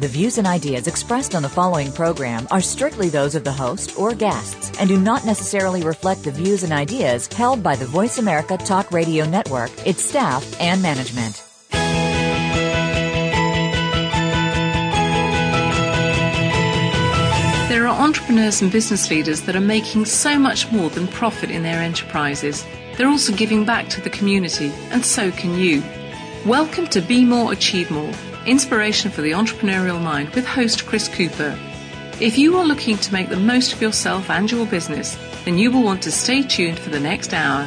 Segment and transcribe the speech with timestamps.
[0.00, 3.96] The views and ideas expressed on the following program are strictly those of the host
[3.96, 8.18] or guests and do not necessarily reflect the views and ideas held by the Voice
[8.18, 11.44] America Talk Radio Network, its staff, and management.
[17.68, 21.62] There are entrepreneurs and business leaders that are making so much more than profit in
[21.62, 22.64] their enterprises.
[22.96, 25.84] They're also giving back to the community, and so can you.
[26.44, 28.12] Welcome to Be More, Achieve More
[28.46, 31.58] Inspiration for the Entrepreneurial Mind with host Chris Cooper.
[32.20, 35.70] If you are looking to make the most of yourself and your business, then you
[35.70, 37.64] will want to stay tuned for the next hour.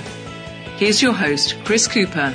[0.77, 2.31] Here's your host, Chris Cooper.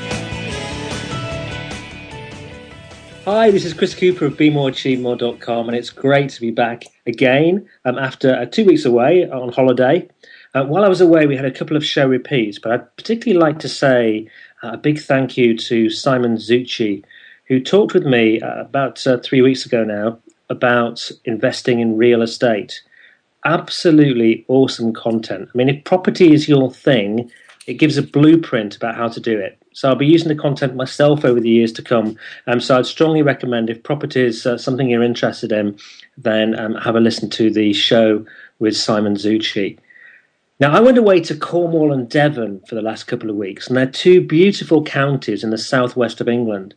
[3.26, 7.96] Hi, this is Chris Cooper of BeMoreAchieveMore.com, and it's great to be back again um,
[7.96, 10.08] after uh, two weeks away on holiday.
[10.52, 13.40] Uh, while I was away, we had a couple of show repeats, but I'd particularly
[13.40, 14.28] like to say
[14.64, 17.04] uh, a big thank you to Simon Zucci,
[17.48, 22.22] who talked with me uh, about uh, three weeks ago now about investing in real
[22.22, 22.80] estate.
[23.44, 25.48] Absolutely awesome content.
[25.52, 27.30] I mean, if property is your thing,
[27.66, 29.58] it gives a blueprint about how to do it.
[29.72, 32.16] So I'll be using the content myself over the years to come.
[32.46, 35.78] Um, so I'd strongly recommend if property is uh, something you're interested in,
[36.18, 38.24] then um, have a listen to the show
[38.58, 39.78] with Simon Zucci.
[40.60, 43.76] Now, I went away to Cornwall and Devon for the last couple of weeks, and
[43.76, 46.74] they're two beautiful counties in the southwest of England.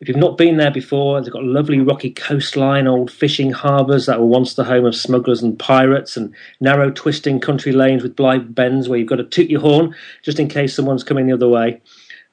[0.00, 4.06] If you've not been there before, they've got a lovely rocky coastline, old fishing harbours
[4.06, 8.16] that were once the home of smugglers and pirates, and narrow twisting country lanes with
[8.16, 11.34] blind bends where you've got to toot your horn just in case someone's coming the
[11.34, 11.82] other way.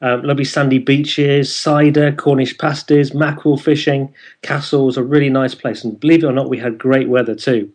[0.01, 5.83] Um, lovely sandy beaches, cider, Cornish pasties, mackerel fishing, castles, a really nice place.
[5.83, 7.69] And believe it or not, we had great weather too.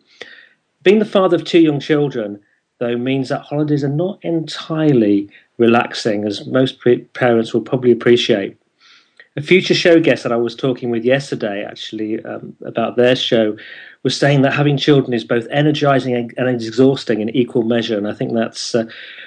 [0.81, 2.39] Being the father of two young children,
[2.79, 5.29] though, means that holidays are not entirely
[5.59, 6.79] relaxing, as most
[7.13, 8.57] parents will probably appreciate
[9.35, 13.57] a future show guest that I was talking with yesterday, actually, um, about their show,
[14.03, 18.13] was saying that having children is both energizing and, exhausting in equal measure, and I
[18.13, 18.85] think that's uh,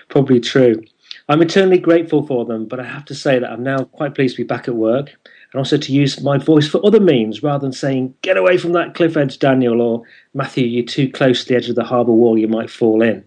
[0.09, 0.83] probably true.
[1.29, 4.37] I'm eternally grateful for them, but I have to say that I'm now quite pleased
[4.37, 5.09] to be back at work
[5.53, 8.73] and also to use my voice for other means rather than saying, Get away from
[8.73, 10.03] that cliff edge, Daniel, or
[10.35, 13.27] Matthew, you're too close to the edge of the harbour wall, you might fall in.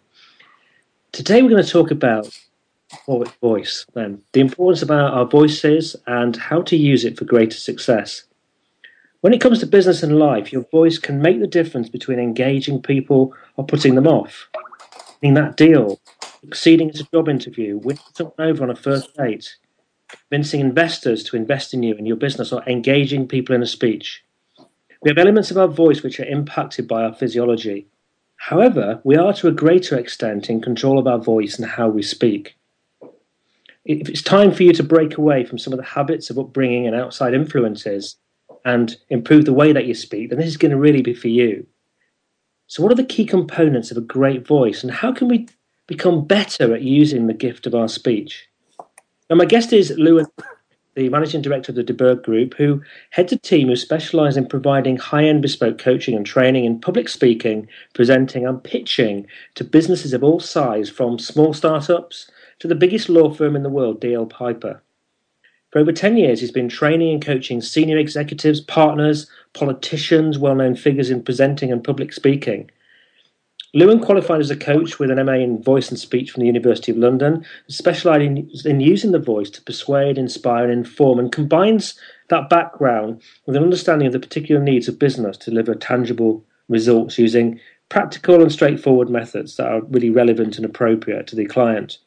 [1.12, 2.30] Today we're going to talk about
[3.42, 4.22] voice then.
[4.34, 8.24] The importance about our voices and how to use it for greater success.
[9.22, 12.82] When it comes to business and life your voice can make the difference between engaging
[12.82, 14.48] people or putting them off.
[15.22, 16.00] Winning that deal
[16.42, 19.58] succeeding at a job interview winning someone over on a first date
[20.08, 24.24] convincing investors to invest in you and your business or engaging people in a speech.
[25.02, 27.88] We have elements of our voice which are impacted by our physiology.
[28.38, 32.02] However we are to a greater extent in control of our voice and how we
[32.02, 32.56] speak
[33.90, 36.86] if it's time for you to break away from some of the habits of upbringing
[36.86, 38.18] and outside influences
[38.64, 41.28] and improve the way that you speak, then this is going to really be for
[41.28, 41.66] you.
[42.68, 45.48] So, what are the key components of a great voice, and how can we
[45.88, 48.48] become better at using the gift of our speech?
[49.28, 50.28] Now, my guest is Luan,
[50.94, 54.46] the managing director of the de Burgh Group, who heads a team who specialise in
[54.46, 59.26] providing high end bespoke coaching and training in public speaking, presenting, and pitching
[59.56, 63.70] to businesses of all size, from small startups to the biggest law firm in the
[63.70, 64.82] world, DLA Piper.
[65.72, 70.76] For over 10 years, he's been training and coaching senior executives, partners, politicians, well known
[70.76, 72.70] figures in presenting and public speaking.
[73.76, 76.92] Luan qualified as a coach with an MA in voice and speech from the University
[76.92, 81.94] of London, specialising in using the voice to persuade, inspire, and inform, and combines
[82.30, 87.20] that background with an understanding of the particular needs of business to deliver tangible results
[87.20, 87.60] using
[87.90, 92.00] practical and straightforward methods that are really relevant and appropriate to the client.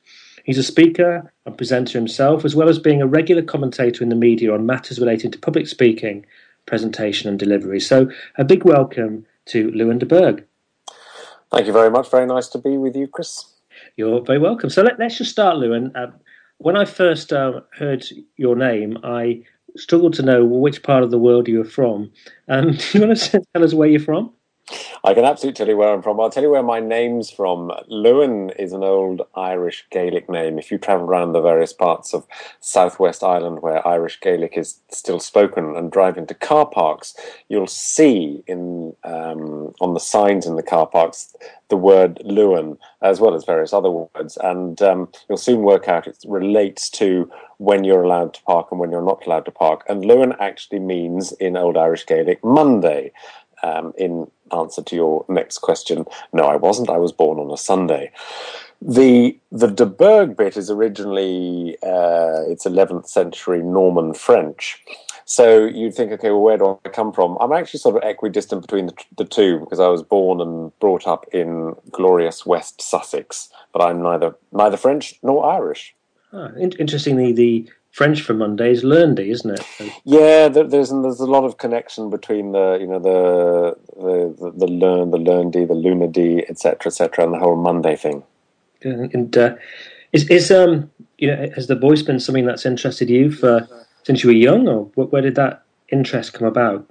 [0.44, 4.17] He's a speaker and presenter himself, as well as being a regular commentator in the
[4.17, 6.26] media on matters relating to public speaking,
[6.67, 7.81] presentation, and delivery.
[7.81, 10.44] So, a big welcome to Luan de Burgh.
[11.50, 12.11] Thank you very much.
[12.11, 13.44] Very nice to be with you, Chris.
[13.96, 14.70] You're very welcome.
[14.70, 15.93] So, let, us just start, Luan.
[15.94, 16.11] Uh,
[16.58, 18.05] when I first uh, heard
[18.37, 19.43] your name, I
[19.76, 22.11] struggled to know which part of the world you were from.
[22.49, 24.32] Um, do you want to tell us where you're from?
[25.05, 26.20] I can absolutely tell you where I'm from.
[26.20, 27.73] I'll tell you where my name's from.
[27.88, 30.59] Luan is an old Irish Gaelic name.
[30.59, 32.26] If you travel around the various parts of
[32.61, 37.17] southwest Ireland where Irish Gaelic is still spoken and drive into car parks,
[37.49, 41.35] you'll see in um, on the signs in the car parks
[41.69, 46.06] the word Luan as well as various other words, and um, you'll soon work out
[46.06, 49.85] it relates to when you're allowed to park and when you're not allowed to park.
[49.88, 53.12] And Luan actually means in Old Irish Gaelic Monday.
[53.62, 56.91] Um, in answer to your next question, no, I wasn't.
[56.91, 58.11] I was born on a Sunday.
[58.81, 64.82] The the De Burgh bit is originally uh, it's 11th century Norman French.
[65.25, 67.38] So you'd think, okay, well, where do I come from?
[67.41, 71.06] I'm actually sort of equidistant between the, the two because I was born and brought
[71.06, 75.94] up in glorious West Sussex, but I'm neither neither French nor Irish.
[76.32, 79.93] Ah, interestingly, the French for Monday is lundi, isn't it?
[80.05, 84.67] Yeah, there's there's a lot of connection between the you know the the the, the
[84.67, 88.23] learn the lundi the lunadi etc etc and the whole Monday thing.
[88.83, 89.55] And uh,
[90.12, 93.69] is is um you know has the voice been something that's interested you for
[94.05, 96.89] since you were young, or where did that interest come about?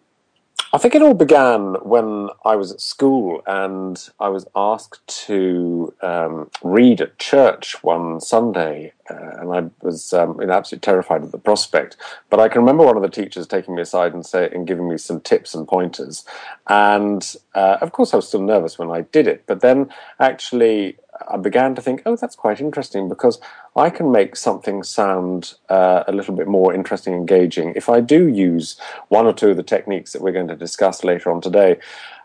[0.73, 5.94] I think it all began when I was at school and I was asked to
[6.01, 11.38] um, read at church one Sunday, uh, and I was um, absolutely terrified at the
[11.38, 11.97] prospect.
[12.29, 14.88] But I can remember one of the teachers taking me aside and say and giving
[14.88, 16.23] me some tips and pointers.
[16.68, 19.89] And uh, of course, I was still nervous when I did it, but then
[20.21, 20.95] actually
[21.29, 23.39] I began to think, oh, that's quite interesting because
[23.75, 28.27] I can make something sound uh, a little bit more interesting, engaging if I do
[28.27, 28.77] use
[29.09, 31.77] one or two of the techniques that we're going to discuss later on today.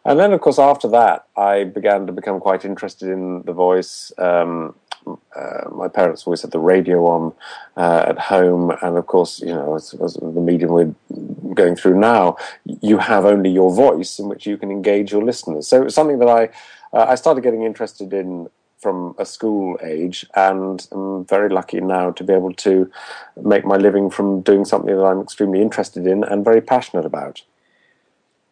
[0.05, 4.13] And then, of course, after that, I began to become quite interested in the voice.
[4.19, 4.75] Um,
[5.07, 7.33] uh, my parents always had the radio on
[7.77, 11.99] uh, at home, and of course, you know, as, as, the medium we're going through
[11.99, 15.69] now, you have only your voice in which you can engage your listeners.
[15.69, 16.49] So it was something that I
[16.93, 18.49] uh, I started getting interested in
[18.87, 22.89] from a school age, and I'm very lucky now to be able to
[23.35, 27.43] make my living from doing something that I'm extremely interested in and very passionate about.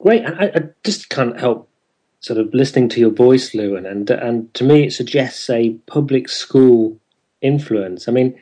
[0.00, 0.26] Great.
[0.26, 1.68] I, I just can't help
[2.18, 6.28] sort of listening to your voice, Luan, and and to me it suggests a public
[6.28, 6.98] school
[7.40, 8.08] influence.
[8.08, 8.36] I mean,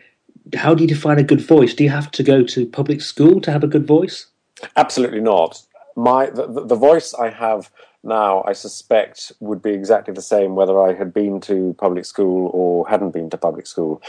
[0.54, 1.74] how do you define a good voice?
[1.74, 4.28] Do you have to go to public school to have a good voice?
[4.76, 5.60] Absolutely not.
[5.94, 7.70] My the, the voice I have
[8.04, 12.50] now, I suspect, would be exactly the same whether I had been to public school
[12.52, 14.02] or hadn't been to public school.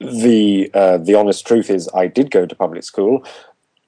[0.00, 3.24] The uh, the honest truth is, I did go to public school,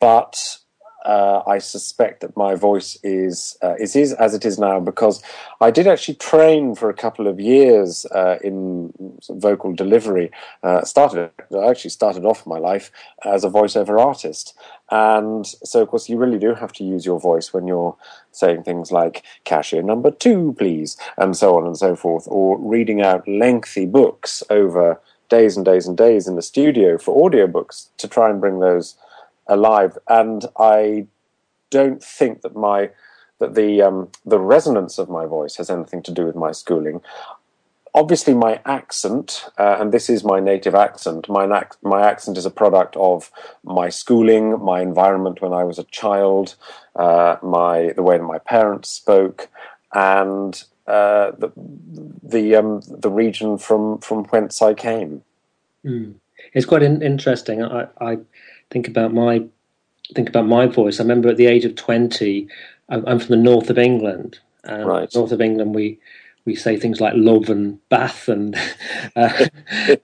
[0.01, 0.59] but
[1.05, 5.23] uh, I suspect that my voice is uh, is as it is now because
[5.61, 8.93] I did actually train for a couple of years uh, in
[9.29, 10.31] vocal delivery.
[10.63, 12.91] Uh, started I actually started off my life
[13.25, 14.55] as a voiceover artist,
[14.91, 17.97] and so of course you really do have to use your voice when you're
[18.33, 23.03] saying things like cashier number two, please, and so on and so forth, or reading
[23.03, 28.09] out lengthy books over days and days and days in the studio for audiobooks to
[28.09, 28.97] try and bring those
[29.47, 29.97] alive.
[30.09, 31.07] And I
[31.71, 32.91] don't think that my
[33.39, 37.01] that the um, the resonance of my voice has anything to do with my schooling.
[37.93, 41.29] Obviously, my accent, uh, and this is my native accent.
[41.29, 41.47] My
[41.83, 43.31] my accent is a product of
[43.65, 46.55] my schooling, my environment when I was a child,
[46.95, 49.49] uh, my the way that my parents spoke,
[49.93, 51.51] and uh, the
[52.23, 55.23] the um, the region from from whence I came.
[55.85, 56.15] Mm.
[56.53, 57.63] It's quite in- interesting.
[57.63, 58.19] I, I
[58.71, 59.45] think about my
[60.15, 61.01] think about my voice.
[61.01, 62.49] I remember at the age of twenty,
[62.89, 64.39] I'm from the north of England.
[64.65, 65.09] And right.
[65.15, 65.99] North of England, we
[66.45, 68.57] we say things like love and bath, and
[69.17, 69.47] uh,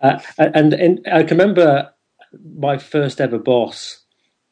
[0.01, 1.91] uh, and, and I can remember
[2.57, 4.03] my first ever boss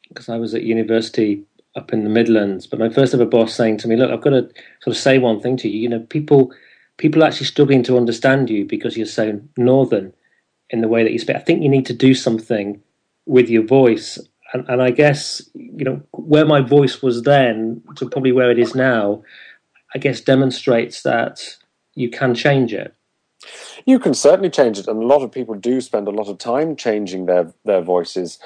[0.09, 1.43] because I was at university
[1.75, 2.67] up in the Midlands.
[2.67, 4.49] But my first ever boss saying to me, "Look, I've got to
[4.81, 5.79] sort of say one thing to you.
[5.79, 6.51] You know, people
[6.97, 10.13] people are actually struggling to understand you because you're so northern
[10.69, 11.35] in the way that you speak.
[11.35, 12.81] I think you need to do something
[13.25, 14.17] with your voice.
[14.53, 18.59] And, and I guess you know where my voice was then to probably where it
[18.59, 19.23] is now.
[19.93, 21.57] I guess demonstrates that
[21.95, 22.93] you can change it.
[23.85, 26.37] You can certainly change it, and a lot of people do spend a lot of
[26.37, 28.39] time changing their their voices.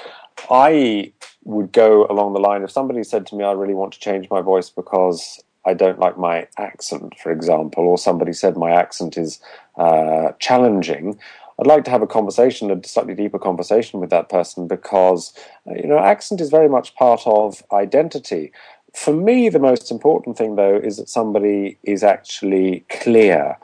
[0.49, 1.13] I
[1.43, 4.29] would go along the line if somebody said to me, "I really want to change
[4.29, 9.17] my voice because I don't like my accent," for example, or somebody said my accent
[9.17, 9.39] is
[9.77, 11.17] uh, challenging.
[11.59, 15.33] I'd like to have a conversation, a slightly deeper conversation with that person because,
[15.65, 18.53] you know, accent is very much part of identity.
[18.95, 23.57] For me, the most important thing, though, is that somebody is actually clear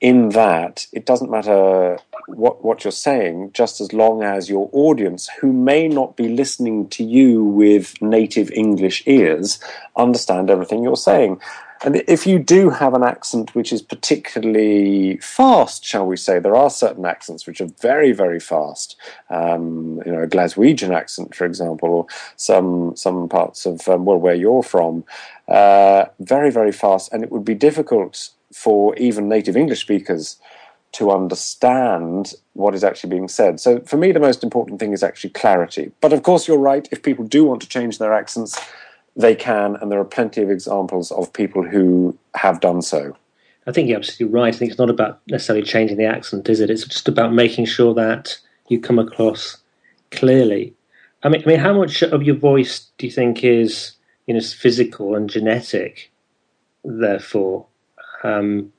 [0.00, 5.28] in that it doesn't matter what, what you're saying, just as long as your audience,
[5.40, 9.58] who may not be listening to you with native English ears,
[9.96, 11.40] understand everything you're saying.
[11.84, 16.56] And if you do have an accent which is particularly fast, shall we say, there
[16.56, 18.96] are certain accents which are very, very fast.
[19.28, 22.06] Um, you know, a Glaswegian accent, for example, or
[22.36, 25.04] some some parts of um, well, where you're from,
[25.48, 30.38] uh, very, very fast, and it would be difficult for even native English speakers
[30.96, 33.60] to understand what is actually being said.
[33.60, 35.92] So for me, the most important thing is actually clarity.
[36.00, 36.88] But of course, you're right.
[36.90, 38.58] If people do want to change their accents,
[39.14, 43.14] they can, and there are plenty of examples of people who have done so.
[43.66, 44.54] I think you're absolutely right.
[44.54, 46.70] I think it's not about necessarily changing the accent, is it?
[46.70, 48.38] It's just about making sure that
[48.68, 49.58] you come across
[50.12, 50.72] clearly.
[51.24, 53.92] I mean, I mean, how much of your voice do you think is,
[54.26, 56.10] you know, physical and genetic?
[56.84, 57.66] Therefore,
[58.22, 58.72] um,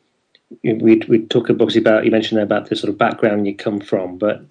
[0.64, 4.18] we we talk obviously about you mentioned about the sort of background you come from,
[4.18, 4.42] but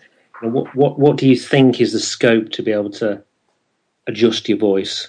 [0.43, 3.23] what what what do you think is the scope to be able to
[4.07, 5.09] adjust your voice?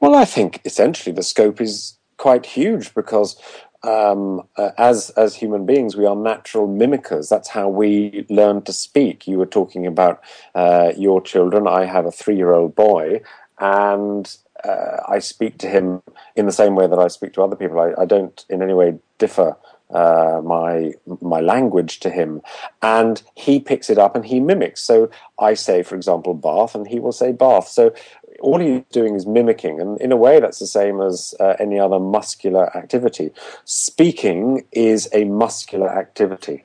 [0.00, 3.40] Well, I think essentially the scope is quite huge because
[3.82, 7.28] um, uh, as as human beings, we are natural mimickers.
[7.28, 9.26] That's how we learn to speak.
[9.26, 10.22] You were talking about
[10.54, 11.66] uh, your children.
[11.66, 13.22] I have a three year old boy,
[13.58, 16.02] and uh, I speak to him
[16.34, 17.78] in the same way that I speak to other people.
[17.78, 19.56] I, I don't in any way differ
[19.90, 22.42] uh, my my language to him,
[22.82, 24.80] and he picks it up and he mimics.
[24.80, 27.68] So I say, for example, bath, and he will say bath.
[27.68, 27.94] So
[28.40, 31.78] all he's doing is mimicking, and in a way, that's the same as uh, any
[31.78, 33.30] other muscular activity.
[33.64, 36.64] Speaking is a muscular activity.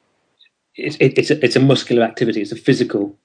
[0.76, 2.42] It's, it's, a, it's a muscular activity.
[2.42, 3.18] It's a physical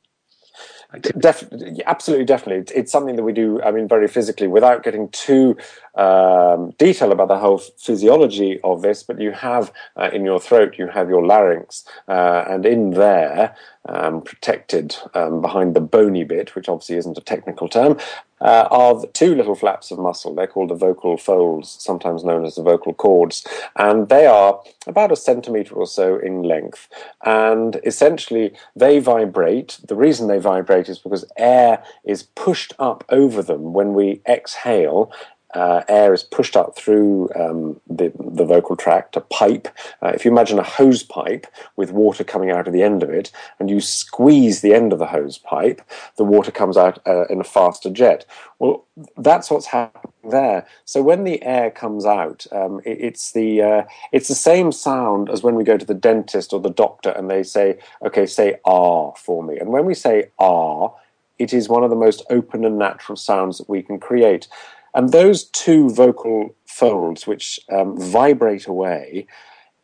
[1.19, 1.49] Def-
[1.85, 2.73] absolutely, definitely.
[2.75, 3.61] It's, something that we do.
[3.63, 5.57] I mean, very physically, without getting too
[5.97, 9.03] um, detailed about the whole physiology of this.
[9.03, 13.57] But you have uh, in your throat, you have your larynx, uh, and in there,
[13.89, 17.99] um, protected um, behind the bony bit, which obviously isn't a technical term,
[18.41, 20.35] uh, are two little flaps of muscle.
[20.35, 25.13] They're called the vocal folds, sometimes known as the vocal cords, and they are about
[25.13, 26.89] a centimeter or so in length.
[27.25, 29.81] And essentially, they vibrate.
[29.87, 35.13] The reason they vibrate is because air is pushed up over them when we exhale,
[35.57, 39.69] uh, air is pushed up through um, the, the vocal tract, a pipe.
[40.03, 41.47] Uh, if you imagine a hose pipe
[41.77, 44.99] with water coming out of the end of it, and you squeeze the end of
[44.99, 45.81] the hose pipe,
[46.17, 48.27] the water comes out uh, in a faster jet.
[48.59, 48.85] Well,
[49.17, 50.67] that's what's happening there.
[50.85, 53.83] So when the air comes out, um, it, it's the uh,
[54.13, 57.31] it's the same sound as when we go to the dentist or the doctor and
[57.31, 60.91] they say, "Okay, say ah for me." And when we say ah,
[61.39, 64.49] it is one of the most open and natural sounds that we can create.
[64.97, 69.27] And those two vocal folds, which um, vibrate away,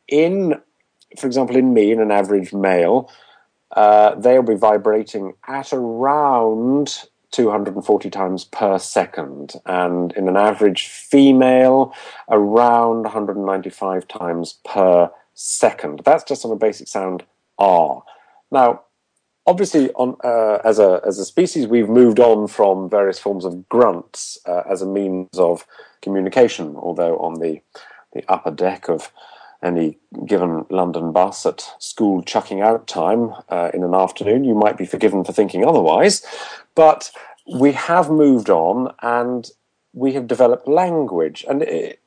[0.09, 0.54] in,
[1.19, 3.11] for example, in me, in an average male,
[3.76, 11.95] uh, they'll be vibrating at around 240 times per second, and in an average female,
[12.31, 16.00] around 195 times per second.
[16.07, 17.23] That's just on a basic sound
[17.59, 18.02] R.
[18.50, 18.85] Now,
[19.46, 23.68] obviously, on uh, as a as a species, we've moved on from various forms of
[23.68, 25.66] grunts uh, as a means of
[26.00, 26.76] communication.
[26.76, 27.61] Although on the
[28.12, 29.12] the upper deck of
[29.62, 34.76] any given London bus at school chucking out time uh, in an afternoon, you might
[34.76, 36.22] be forgiven for thinking otherwise.
[36.75, 37.11] But
[37.61, 39.49] we have moved on, and
[39.92, 42.01] we have developed language, and it,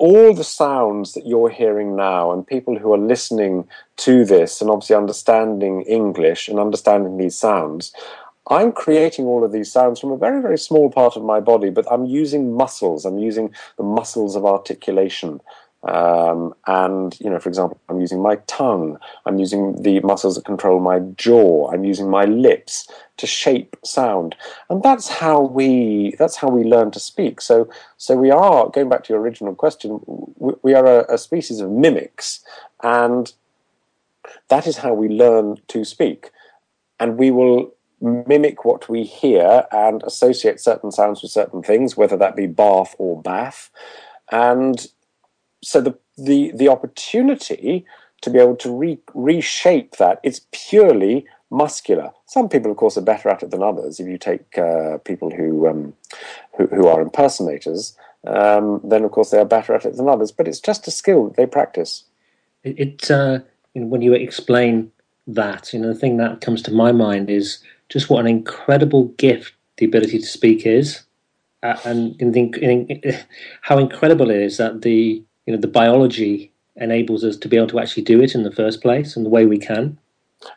[0.00, 4.70] all the sounds that you're hearing now and people who are listening to this and
[4.70, 7.92] obviously understanding English and understanding these sounds,
[8.48, 11.68] I'm creating all of these sounds from a very, very small part of my body,
[11.68, 13.04] but I'm using muscles.
[13.04, 15.42] I'm using the muscles of articulation.
[15.82, 20.44] Um, and, you know, for example, I'm using my tongue, I'm using the muscles that
[20.44, 24.36] control my jaw, I'm using my lips to shape sound.
[24.68, 27.40] And that's how we, that's how we learn to speak.
[27.40, 31.18] So, so we are, going back to your original question, we, we are a, a
[31.18, 32.44] species of mimics.
[32.82, 33.32] And
[34.48, 36.30] that is how we learn to speak.
[36.98, 37.72] And we will
[38.02, 42.94] mimic what we hear and associate certain sounds with certain things, whether that be bath
[42.98, 43.70] or bath.
[44.30, 44.86] And
[45.62, 47.84] so the the the opportunity
[48.22, 52.10] to be able to re- reshape that it's purely muscular.
[52.26, 53.98] Some people, of course, are better at it than others.
[53.98, 55.94] If you take uh, people who, um,
[56.56, 60.32] who, who are impersonators, um, then of course they are better at it than others.
[60.32, 62.04] But it's just a skill that they practice.
[62.62, 63.40] It, uh,
[63.74, 64.92] when you explain
[65.26, 69.04] that, you know, the thing that comes to my mind is just what an incredible
[69.16, 71.02] gift the ability to speak is,
[71.62, 73.16] uh, and in, in,
[73.62, 77.66] how incredible it is that the you know the biology enables us to be able
[77.66, 79.98] to actually do it in the first place and the way we can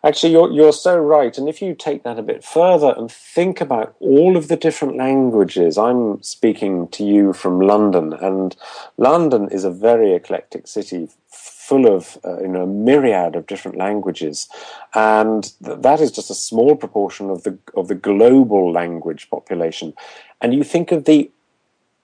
[0.03, 1.37] Actually, you're, you're so right.
[1.37, 4.95] And if you take that a bit further and think about all of the different
[4.95, 8.55] languages, I'm speaking to you from London, and
[8.97, 13.77] London is a very eclectic city full of uh, you know a myriad of different
[13.77, 14.47] languages,
[14.93, 19.93] and th- that is just a small proportion of the of the global language population.
[20.39, 21.29] And you think of the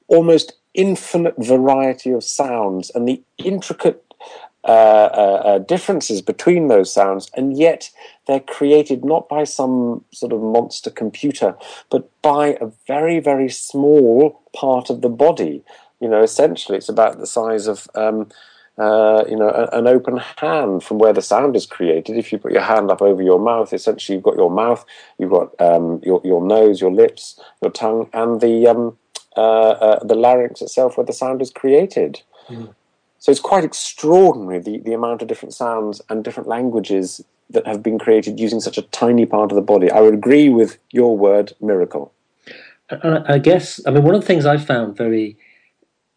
[0.10, 4.04] almost infinite variety of sounds and the intricate
[4.66, 7.90] uh, uh, uh, differences between those sounds, and yet
[8.28, 11.56] they're created not by some sort of monster computer,
[11.90, 15.64] but by a very, very small part of the body.
[16.02, 17.88] You know, essentially, it's about the size of.
[17.96, 18.30] Um,
[18.78, 22.16] uh, you know, an open hand from where the sound is created.
[22.16, 24.86] If you put your hand up over your mouth, essentially you've got your mouth,
[25.18, 28.98] you've got um, your your nose, your lips, your tongue, and the um,
[29.40, 32.22] uh, uh, the larynx itself, where the sound is created.
[32.50, 32.76] Mm.
[33.20, 37.82] So it's quite extraordinary the, the amount of different sounds and different languages that have
[37.82, 39.90] been created using such a tiny part of the body.
[39.90, 42.12] I would agree with your word, miracle.
[42.92, 45.38] I guess, I mean, one of the things I found very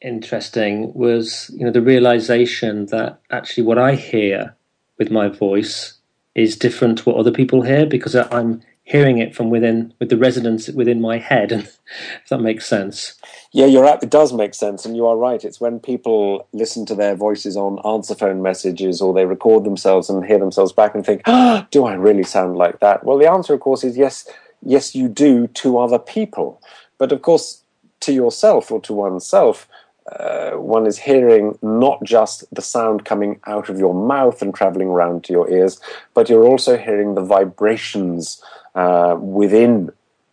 [0.01, 4.57] interesting was, you know, the realization that actually what I hear
[4.99, 5.95] with my voice
[6.35, 10.19] is different to what other people hear because I'm hearing it from within with the
[10.19, 13.15] resonance within my head if that makes sense.
[13.51, 16.85] Yeah you're right it does make sense and you are right it's when people listen
[16.87, 20.95] to their voices on answer phone messages or they record themselves and hear themselves back
[20.95, 23.03] and think oh, do i really sound like that?
[23.05, 24.29] Well the answer of course is yes
[24.65, 26.61] yes you do to other people.
[26.99, 27.63] But of course
[28.01, 29.67] to yourself or to oneself
[30.07, 34.89] uh, one is hearing not just the sound coming out of your mouth and traveling
[34.89, 35.81] around to your ears,
[36.15, 38.43] but you're also hearing the vibrations
[38.75, 39.91] uh, within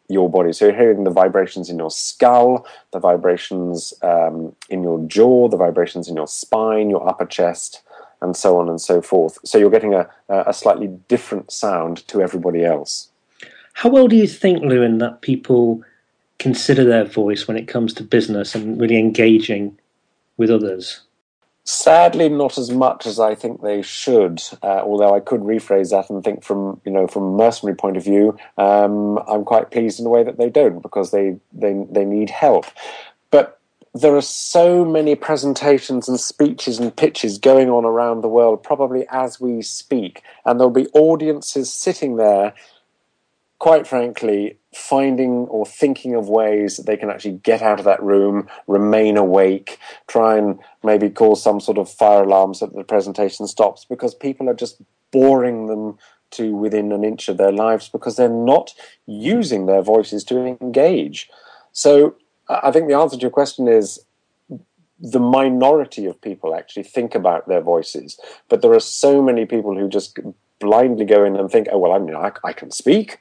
[0.08, 0.52] your body.
[0.54, 5.58] So you're hearing the vibrations in your skull, the vibrations um, in your jaw, the
[5.58, 7.84] vibrations in your spine, your upper chest,
[8.22, 9.38] and so on and so forth.
[9.46, 13.10] So you're getting a, a slightly different sound to everybody else.
[13.74, 15.84] How well do you think, Luan, that people
[16.40, 19.78] consider their voice when it comes to business and really engaging
[20.38, 21.02] with others?
[21.66, 24.42] Sadly, not as much as I think they should.
[24.64, 27.98] Uh, although I could rephrase that and think from you know from a mercenary point
[27.98, 31.86] of view, um, I'm quite pleased in a way that they don't because they they
[31.92, 32.66] they need help.
[33.30, 33.60] But
[33.94, 39.06] there are so many presentations and speeches and pitches going on around the world, probably
[39.12, 42.56] as we speak, and there'll be audiences sitting there
[43.60, 48.02] quite frankly, finding or thinking of ways that they can actually get out of that
[48.04, 52.84] room, remain awake, try and maybe cause some sort of fire alarm so that the
[52.84, 55.98] presentation stops because people are just boring them
[56.32, 58.74] to within an inch of their lives because they're not
[59.08, 61.30] using their voices to engage.
[61.72, 62.16] So
[62.48, 64.00] I think the answer to your question is
[65.00, 69.76] the minority of people actually think about their voices, but there are so many people
[69.76, 70.20] who just
[70.60, 73.18] blindly go in and think, oh, well, I mean, I, I can speak.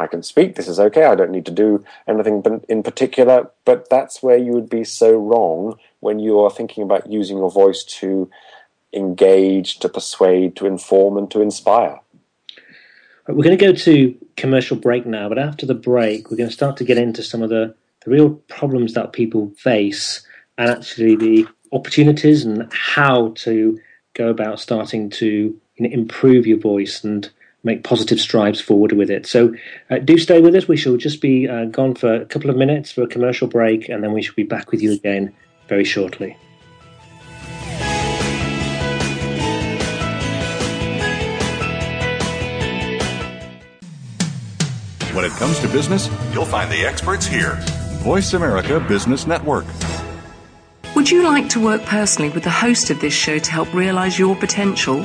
[0.00, 0.54] I can speak.
[0.54, 1.04] This is okay.
[1.04, 3.50] I don't need to do anything in particular.
[3.64, 7.50] But that's where you would be so wrong when you are thinking about using your
[7.50, 8.30] voice to
[8.92, 12.00] engage, to persuade, to inform, and to inspire.
[13.26, 16.54] We're going to go to commercial break now, but after the break, we're going to
[16.54, 21.14] start to get into some of the, the real problems that people face and actually
[21.16, 23.78] the opportunities and how to
[24.14, 27.30] go about starting to improve your voice and
[27.68, 29.26] make positive strides forward with it.
[29.26, 29.54] So
[29.90, 30.66] uh, do stay with us.
[30.66, 33.88] We shall just be uh, gone for a couple of minutes for a commercial break,
[33.88, 35.32] and then we shall be back with you again
[35.68, 36.36] very shortly.
[45.14, 47.58] When it comes to business, you'll find the experts here.
[48.04, 49.66] Voice America Business Network.
[50.94, 54.18] Would you like to work personally with the host of this show to help realize
[54.18, 55.04] your potential?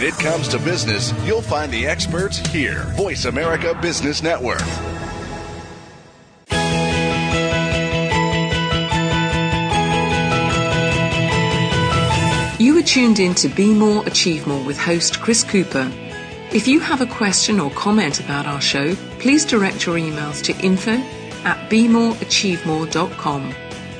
[0.00, 2.84] When it comes to business, you'll find the experts here.
[2.96, 4.62] Voice America Business Network.
[12.58, 15.92] You are tuned in to Be More, Achieve More with host Chris Cooper.
[16.50, 20.56] If you have a question or comment about our show, please direct your emails to
[20.64, 20.92] info
[21.44, 23.54] at bemoreachievemore.com.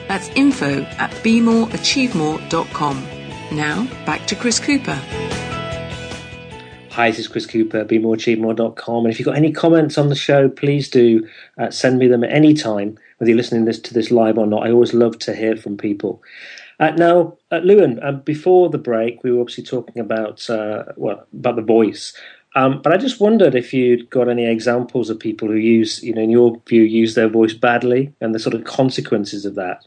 [0.08, 3.06] That's info at bemoreachievemore.com.
[3.52, 4.98] Now, back to Chris Cooper.
[6.92, 9.04] Hi, this is Chris Cooper, bemoreachievemore.com.
[9.04, 11.24] And if you've got any comments on the show, please do
[11.56, 14.46] uh, send me them at any time, whether you're listening this, to this live or
[14.48, 14.66] not.
[14.66, 16.20] I always love to hear from people.
[16.80, 21.24] Uh, now, uh, Luan, uh, before the break, we were obviously talking about uh, well
[21.32, 22.12] about the voice,
[22.56, 26.12] um, but I just wondered if you'd got any examples of people who use, you
[26.12, 29.86] know, in your view, use their voice badly and the sort of consequences of that.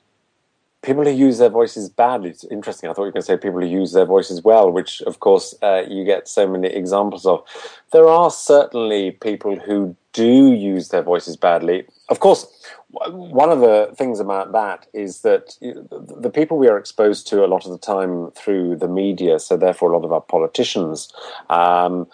[0.84, 2.30] People who use their voices badly.
[2.30, 2.90] It's interesting.
[2.90, 5.22] I thought you were going to say people who use their voices well, which, of
[5.22, 7.42] course, uh, you get so many examples of.
[7.94, 11.86] There are certainly people who do use their voices badly.
[12.10, 12.46] Of course,
[12.90, 17.48] one of the things about that is that the people we are exposed to a
[17.48, 21.12] lot of the time through the media, so therefore a lot of our politicians
[21.50, 22.08] um,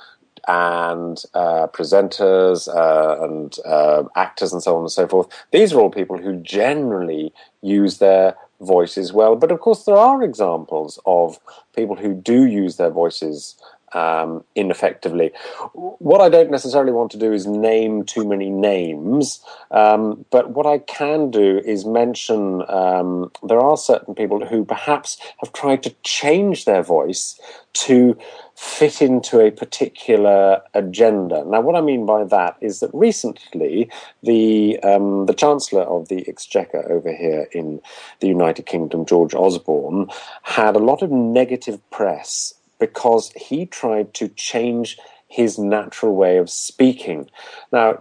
[0.47, 5.79] and uh, presenters uh, and uh, actors and so on and so forth, these are
[5.79, 9.35] all people who generally use their voices well.
[9.35, 11.39] But of course, there are examples of
[11.75, 13.55] people who do use their voices
[13.93, 15.31] um, ineffectively.
[15.73, 20.65] What I don't necessarily want to do is name too many names, um, but what
[20.65, 25.95] I can do is mention um, there are certain people who perhaps have tried to
[26.03, 27.39] change their voice
[27.73, 28.17] to
[28.55, 31.45] fit into a particular agenda.
[31.45, 33.89] Now, what I mean by that is that recently
[34.21, 37.81] the um, the Chancellor of the Exchequer over here in
[38.19, 40.09] the United Kingdom, George Osborne,
[40.43, 46.49] had a lot of negative press because he tried to change his natural way of
[46.49, 47.29] speaking.
[47.71, 47.99] Now,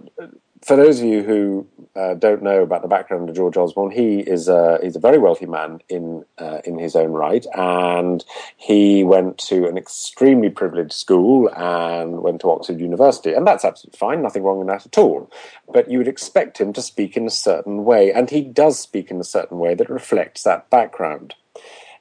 [0.65, 4.21] for those of you who uh, don't know about the background of George Osborne, he
[4.21, 8.25] is a, he's a very wealthy man in uh, in his own right, and
[8.57, 13.99] he went to an extremely privileged school and went to Oxford University, and that's absolutely
[13.99, 15.31] fine, nothing wrong with that at all.
[15.73, 19.11] But you would expect him to speak in a certain way, and he does speak
[19.11, 21.35] in a certain way that reflects that background.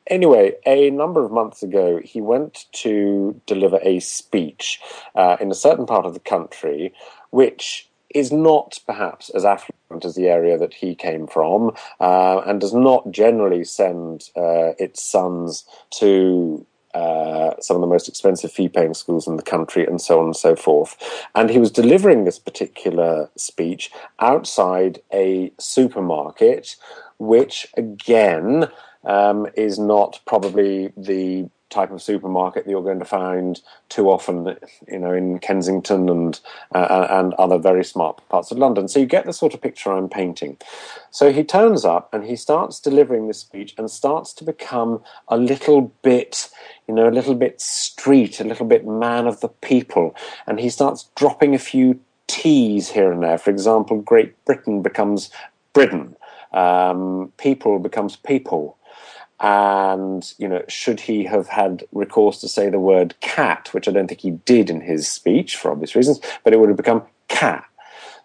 [0.10, 4.80] Anyway, a number of months ago, he went to deliver a speech
[5.16, 6.94] uh, in a certain part of the country,
[7.32, 12.62] which is not perhaps as affluent as the area that he came from, uh, and
[12.62, 18.70] does not generally send uh, its sons to uh, some of the most expensive fee
[18.70, 20.96] paying schools in the country, and so on and so forth.
[21.36, 26.76] And he was delivering this particular speech outside a supermarket,
[27.20, 28.70] which again
[29.08, 34.56] um, is not probably the type of supermarket that you're going to find too often,
[34.88, 36.40] you know, in Kensington and
[36.74, 38.88] uh, and other very smart parts of London.
[38.88, 40.58] So you get the sort of picture I'm painting.
[41.12, 45.38] So he turns up and he starts delivering this speech and starts to become a
[45.38, 46.50] little bit,
[46.88, 50.16] you know, a little bit street, a little bit man of the people,
[50.46, 53.38] and he starts dropping a few T's here and there.
[53.38, 55.30] For example, Great Britain becomes
[55.74, 56.16] Britain.
[56.54, 58.77] Um, people becomes people
[59.40, 63.92] and you know should he have had recourse to say the word cat which i
[63.92, 67.04] don't think he did in his speech for obvious reasons but it would have become
[67.28, 67.66] cat.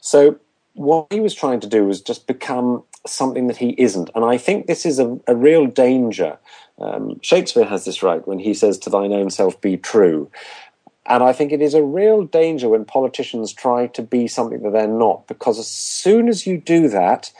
[0.00, 0.38] So
[0.74, 4.10] what he was trying to do was just become something that he isn't.
[4.14, 6.38] And i think this is a, a real danger.
[6.78, 10.30] Um, shakespeare has this right when he says to thine own self be true.
[11.04, 14.72] And I think it is a real danger when politicians try to be something that
[14.72, 17.32] they're not, because as soon as you do that,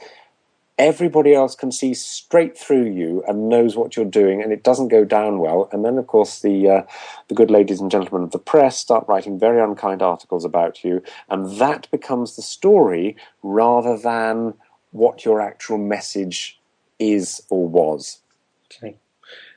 [0.82, 4.88] everybody else can see straight through you and knows what you're doing, and it doesn't
[4.88, 5.68] go down well.
[5.72, 6.82] And then, of course, the uh,
[7.28, 11.02] the good ladies and gentlemen of the press start writing very unkind articles about you,
[11.28, 14.54] and that becomes the story rather than
[14.90, 16.60] what your actual message
[16.98, 18.20] is or was.
[18.66, 18.96] Okay,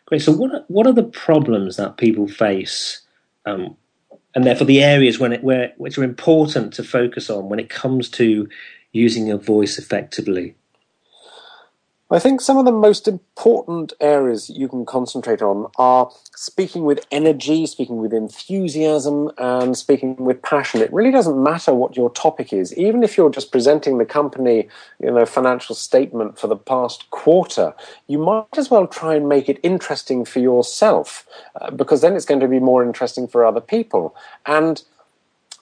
[0.05, 0.21] great.
[0.21, 3.01] So, what are, what are the problems that people face?
[3.45, 3.75] Um,
[4.35, 7.69] and therefore, the areas when it, where, which are important to focus on when it
[7.69, 8.47] comes to
[8.91, 10.55] using your voice effectively.
[12.11, 17.03] I think some of the most important areas you can concentrate on are speaking with
[17.09, 20.81] energy, speaking with enthusiasm, and speaking with passion.
[20.81, 24.69] It really doesn't matter what your topic is, even if you're just presenting the company,
[24.99, 27.73] you know, financial statement for the past quarter.
[28.05, 31.25] You might as well try and make it interesting for yourself,
[31.59, 34.15] uh, because then it's going to be more interesting for other people.
[34.45, 34.83] And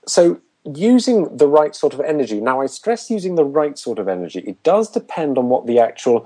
[0.06, 2.40] so using the right sort of energy.
[2.40, 4.40] Now, I stress using the right sort of energy.
[4.40, 6.26] It does depend on what the actual,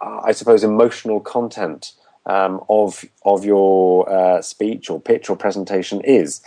[0.00, 1.92] uh, I suppose, emotional content
[2.26, 6.40] um, of of your uh, speech or pitch or presentation is.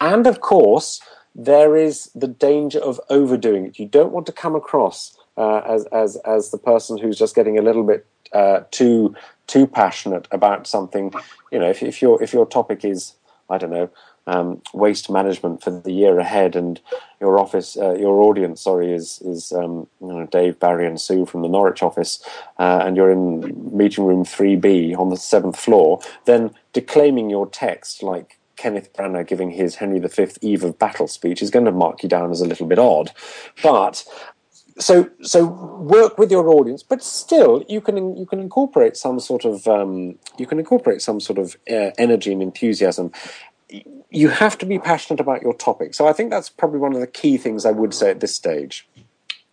[0.00, 1.00] And of course,
[1.34, 3.78] there is the danger of overdoing it.
[3.78, 7.58] You don't want to come across uh, as as as the person who's just getting
[7.58, 9.14] a little bit uh, too
[9.46, 11.12] too passionate about something.
[11.52, 13.14] You know, if, if your if your topic is
[13.48, 13.90] I don't know
[14.28, 16.80] um, waste management for the year ahead, and
[17.20, 21.26] your office, uh, your audience, sorry, is is um, you know, Dave, Barry, and Sue
[21.26, 22.22] from the Norwich office,
[22.58, 27.46] uh, and you're in meeting room three B on the seventh floor, then declaiming your
[27.48, 31.72] text like Kenneth Branagh giving his Henry V Eve of Battle speech is going to
[31.72, 33.10] mark you down as a little bit odd,
[33.62, 34.04] but
[34.78, 39.44] so so work with your audience, but still you can you can incorporate some sort
[39.44, 43.10] of um, you can incorporate some sort of uh, energy and enthusiasm
[44.10, 45.94] you have to be passionate about your topic.
[45.94, 48.34] So I think that's probably one of the key things I would say at this
[48.34, 48.88] stage.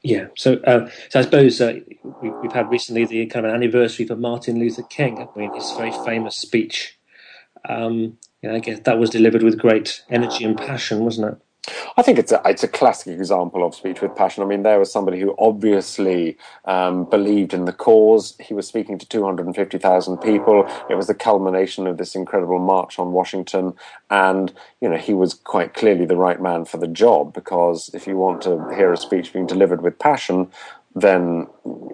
[0.02, 1.80] Yeah, so uh, so I suppose uh,
[2.22, 5.18] we, have had recently the kind of an anniversary for Martin Luther King.
[5.18, 7.00] I mean, his very famous speech.
[7.68, 11.45] Um, you know, I guess that was delivered with great energy and passion, wasn't it?
[11.98, 14.44] I think it's a it's a classic example of speech with passion.
[14.44, 18.36] I mean, there was somebody who obviously um, believed in the cause.
[18.40, 20.68] He was speaking to 250,000 people.
[20.90, 23.74] It was the culmination of this incredible march on Washington,
[24.10, 27.34] and you know he was quite clearly the right man for the job.
[27.34, 30.52] Because if you want to hear a speech being delivered with passion,
[30.96, 31.48] then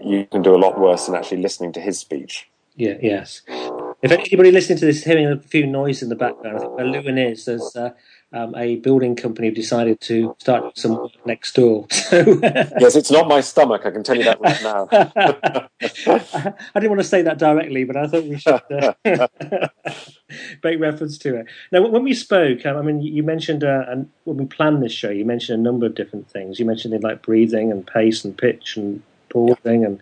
[0.03, 2.49] you can do a lot worse than actually listening to his speech.
[2.75, 2.97] Yeah.
[3.01, 3.41] Yes.
[4.01, 6.85] If anybody listening to this hearing a few noise in the background, I think where
[6.85, 7.91] Luan is, there's uh,
[8.33, 11.87] um, a building company decided to start some work next door.
[12.11, 13.85] So yes, it's not my stomach.
[13.85, 14.89] I can tell you that right now.
[14.91, 18.93] I didn't want to say that directly, but I thought we should uh,
[20.63, 21.45] make reference to it.
[21.71, 24.91] Now, when we spoke, um, I mean, you mentioned uh, and when we planned this
[24.91, 26.59] show, you mentioned a number of different things.
[26.59, 30.01] You mentioned things like breathing and pace and pitch and pausing and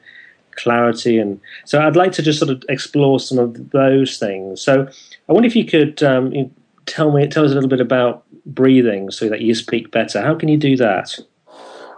[0.56, 4.86] clarity and so i'd like to just sort of explore some of those things so
[5.30, 6.34] i wonder if you could um,
[6.90, 10.22] tell me tell us a little bit about breathing so that you speak better.
[10.22, 11.18] How can you do that?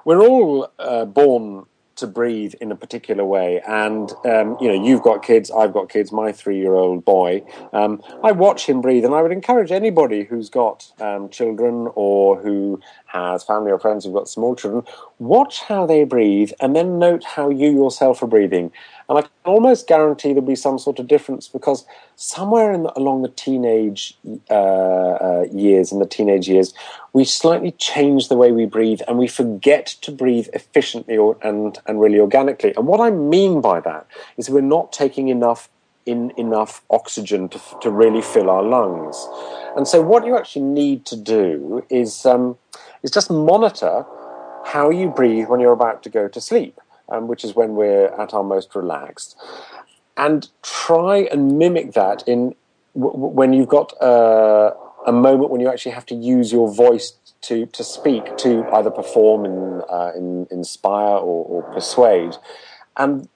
[0.05, 1.65] We're all uh, born
[2.01, 3.61] to breathe in a particular way.
[3.67, 6.11] And um, you know, you've got kids, I've got kids.
[6.11, 10.91] My three-year-old boy, um, I watch him breathe, and I would encourage anybody who's got
[10.99, 14.83] um, children or who has family or friends who've got small children,
[15.19, 18.71] watch how they breathe, and then note how you yourself are breathing.
[19.11, 23.23] And I can almost guarantee there'll be some sort of difference because somewhere the, along
[23.23, 24.17] the teenage
[24.49, 26.73] uh, uh, years, in the teenage years,
[27.11, 31.77] we slightly change the way we breathe and we forget to breathe efficiently or, and,
[31.87, 32.73] and really organically.
[32.77, 35.67] And what I mean by that is we're not taking enough
[36.05, 39.27] in enough oxygen to, to really fill our lungs.
[39.75, 42.57] And so, what you actually need to do is um,
[43.03, 44.05] is just monitor
[44.67, 46.79] how you breathe when you're about to go to sleep
[47.11, 49.35] um, which is when we're at our most relaxed,
[50.17, 52.55] and try and mimic that in
[52.95, 54.73] w- when you've got uh,
[55.05, 58.91] a moment when you actually have to use your voice to to speak to either
[58.91, 62.35] perform and uh, in, inspire or, or persuade,
[62.97, 63.27] and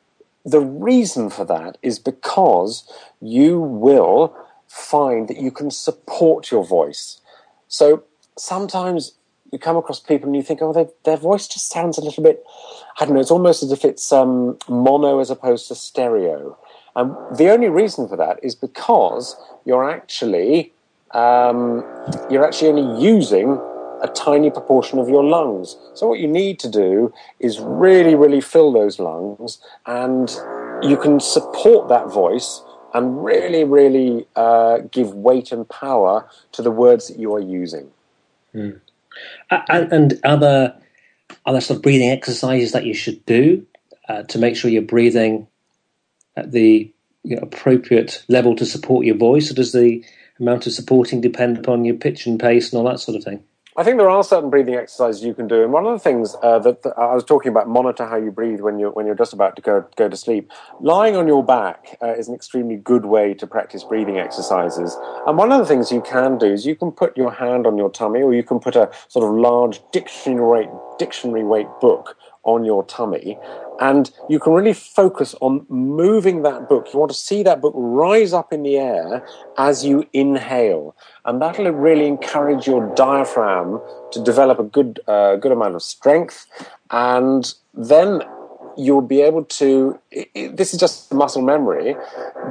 [0.46, 2.88] the reason for that is because
[3.20, 4.36] you will
[4.68, 7.20] find that you can support your voice.
[7.68, 8.04] So
[8.38, 9.14] sometimes
[9.56, 12.22] you come across people and you think, oh, they, their voice just sounds a little
[12.22, 12.44] bit,
[13.00, 16.58] I don't know, it's almost as if it's um, mono as opposed to stereo.
[16.94, 20.74] And the only reason for that is because you're actually
[21.12, 21.86] um,
[22.30, 23.52] you're actually only using
[24.02, 25.78] a tiny proportion of your lungs.
[25.94, 30.30] So what you need to do is really, really fill those lungs, and
[30.82, 32.62] you can support that voice
[32.94, 37.92] and really, really uh, give weight and power to the words that you are using.
[38.54, 38.82] Mm
[39.50, 40.76] and, and other
[41.46, 43.66] other sort of breathing exercises that you should do
[44.10, 45.48] uh, to make sure you're breathing
[46.36, 46.92] at the
[47.24, 50.04] you know, appropriate level to support your voice, does the
[50.40, 53.44] amount of supporting depend upon your pitch and pace and all that sort of thing?
[53.78, 56.34] I think there are certain breathing exercises you can do, and one of the things
[56.42, 59.16] uh, that, that, I was talking about, monitor how you breathe when you're when you're
[59.16, 60.50] just about to go go to sleep.
[60.80, 64.98] Lying on your back uh, is an extremely good way to practice breathing exercises.
[65.28, 67.78] And one of the things you can do is you can put your hand on
[67.78, 72.64] your tummy, or you can put a sort of large dictionary dictionary weight book on
[72.64, 73.38] your tummy.
[73.80, 76.94] And you can really focus on moving that book.
[76.94, 80.96] You want to see that book rise up in the air as you inhale.
[81.26, 86.46] And that'll really encourage your diaphragm to develop a good, uh, good amount of strength.
[86.90, 88.22] And then
[88.78, 91.96] you'll be able to, it, it, this is just muscle memory.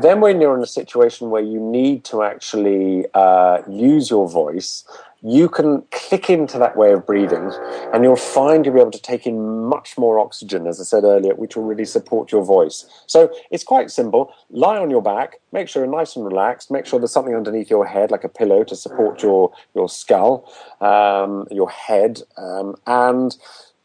[0.00, 4.84] Then when you're in a situation where you need to actually uh, use your voice,
[5.26, 7.50] you can click into that way of breathing
[7.94, 11.02] and you'll find you'll be able to take in much more oxygen, as I said
[11.02, 12.84] earlier, which will really support your voice.
[13.06, 14.32] So it's quite simple.
[14.50, 17.70] Lie on your back, make sure you're nice and relaxed, make sure there's something underneath
[17.70, 23.38] your head, like a pillow to support your, your skull, um, your head, um, and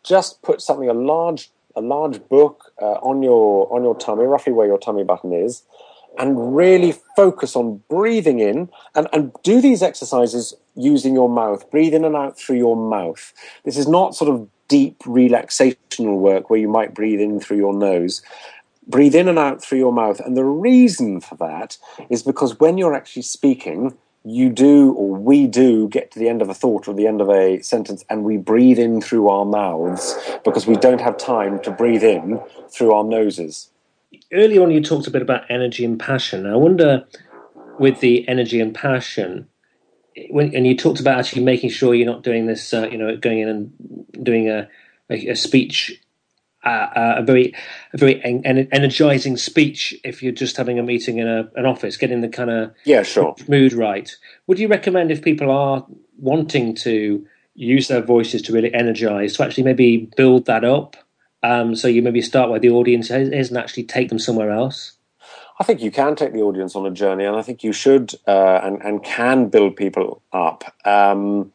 [0.04, 4.52] just put something, a large, a large book uh, on your on your tummy, roughly
[4.52, 5.64] where your tummy button is,
[6.18, 11.70] and really focus on breathing in and, and do these exercises using your mouth.
[11.72, 13.34] Breathe in and out through your mouth.
[13.66, 17.74] This is not sort of deep relaxational work where you might breathe in through your
[17.74, 18.22] nose.
[18.88, 20.20] Breathe in and out through your mouth.
[20.20, 21.78] And the reason for that
[22.10, 26.42] is because when you're actually speaking, you do or we do get to the end
[26.42, 29.46] of a thought or the end of a sentence and we breathe in through our
[29.46, 32.40] mouths because we don't have time to breathe in
[32.70, 33.70] through our noses
[34.32, 36.46] earlier on you talked a bit about energy and passion.
[36.46, 37.06] I wonder,
[37.80, 39.48] with the energy and passion,
[40.30, 43.16] when and you talked about actually making sure you're not doing this, uh, you know,
[43.18, 44.68] going in and doing a
[45.10, 46.02] a, a speech.
[46.66, 47.56] Uh, uh, a very,
[47.94, 49.96] a very en- energizing speech.
[50.04, 53.04] If you're just having a meeting in a, an office, getting the kind of yeah,
[53.04, 54.14] sure mood right.
[54.48, 55.86] Would you recommend if people are
[56.18, 60.98] wanting to use their voices to really energize, to actually maybe build that up
[61.44, 64.94] um, so you maybe start where the audience is and actually take them somewhere else.
[65.60, 68.16] I think you can take the audience on a journey, and I think you should
[68.26, 70.64] uh, and, and can build people up.
[70.86, 71.52] Um,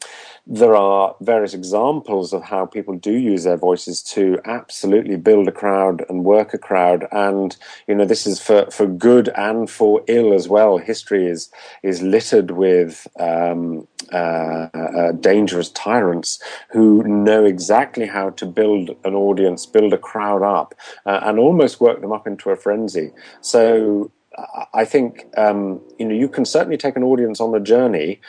[0.46, 5.52] there are various examples of how people do use their voices to absolutely build a
[5.52, 7.06] crowd and work a crowd.
[7.12, 7.56] And,
[7.88, 10.76] you know, this is for, for good and for ill as well.
[10.76, 11.50] History is,
[11.82, 19.14] is littered with, um, uh, uh, dangerous tyrants who know exactly how to build an
[19.14, 20.74] audience, build a crowd up,
[21.06, 23.12] uh, and almost work them up into a frenzy.
[23.40, 24.10] So
[24.72, 28.20] I think um, you know you can certainly take an audience on the journey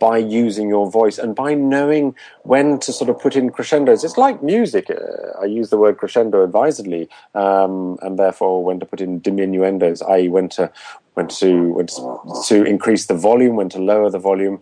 [0.00, 4.02] by using your voice and by knowing when to sort of put in crescendos.
[4.02, 4.90] It's like music.
[4.90, 10.02] Uh, I use the word crescendo advisedly, um, and therefore when to put in diminuendos,
[10.08, 10.72] i.e., when to
[11.14, 14.58] when to when to increase the volume, when to lower the volume.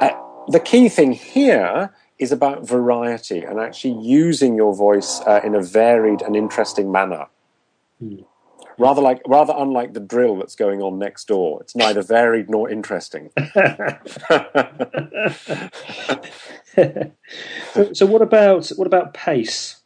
[0.00, 0.14] Uh,
[0.48, 5.60] the key thing here is about variety and actually using your voice uh, in a
[5.62, 7.26] varied and interesting manner.
[7.98, 8.22] Hmm
[8.78, 11.60] rather like rather unlike the drill that's going on next door.
[11.60, 13.30] It's neither varied nor interesting.
[16.74, 19.82] so, so, what about what about pace?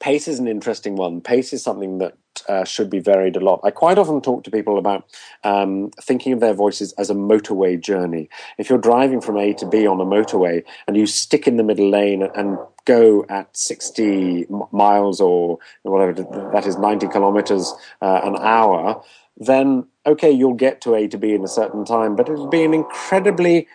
[0.00, 1.20] Pace is an interesting one.
[1.20, 2.16] Pace is something that
[2.48, 3.60] uh, should be varied a lot.
[3.62, 5.04] I quite often talk to people about
[5.44, 8.28] um, thinking of their voices as a motorway journey.
[8.58, 11.62] If you're driving from A to B on a motorway and you stick in the
[11.62, 16.12] middle lane and go at 60 miles or whatever
[16.52, 17.72] that is, 90 kilometers
[18.02, 19.02] uh, an hour,
[19.36, 22.64] then okay, you'll get to A to B in a certain time, but it'll be
[22.64, 23.68] an incredibly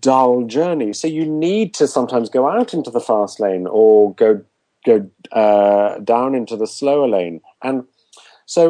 [0.00, 0.92] dull journey.
[0.92, 4.44] So you need to sometimes go out into the fast lane or go
[4.92, 4.98] go
[5.42, 7.40] uh, down into the slower lane.
[7.66, 7.84] And
[8.54, 8.62] so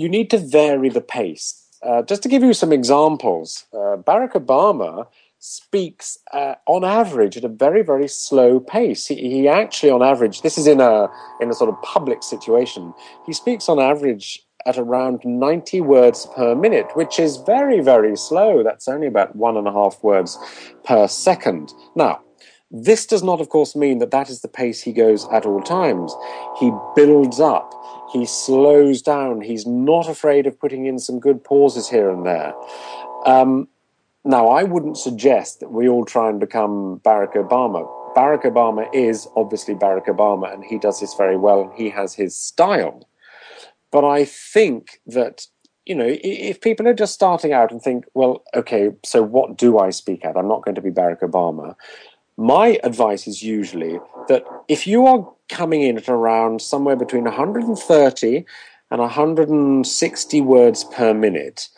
[0.00, 1.46] you need to vary the pace.
[1.88, 5.06] Uh, just to give you some examples, uh, Barack Obama
[5.38, 9.02] speaks uh, on average at a very very slow pace.
[9.10, 10.94] He, he, actually, on average, this is in a
[11.40, 12.94] in a sort of public situation.
[13.26, 14.26] He speaks on average
[14.64, 18.62] at around ninety words per minute, which is very very slow.
[18.62, 20.38] That's only about one and a half words
[20.84, 21.74] per second.
[21.96, 22.14] Now,
[22.72, 25.60] this does not, of course, mean that that is the pace he goes at all
[25.60, 26.16] times.
[26.58, 27.74] He builds up,
[28.10, 32.54] he slows down, he's not afraid of putting in some good pauses here and there.
[33.26, 33.68] Um,
[34.24, 37.86] now, I wouldn't suggest that we all try and become Barack Obama.
[38.16, 42.14] Barack Obama is obviously Barack Obama, and he does this very well, and he has
[42.14, 43.06] his style.
[43.90, 45.46] But I think that
[45.84, 49.80] you know, if people are just starting out and think, well, okay, so what do
[49.80, 50.36] I speak at?
[50.36, 51.74] I'm not going to be Barack Obama
[52.36, 58.44] my advice is usually that if you are coming in at around somewhere between 130
[58.90, 61.68] and 160 words per minute,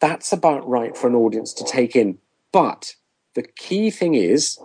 [0.00, 2.18] that's about right for an audience to take in.
[2.52, 2.96] But
[3.34, 4.58] the key thing is,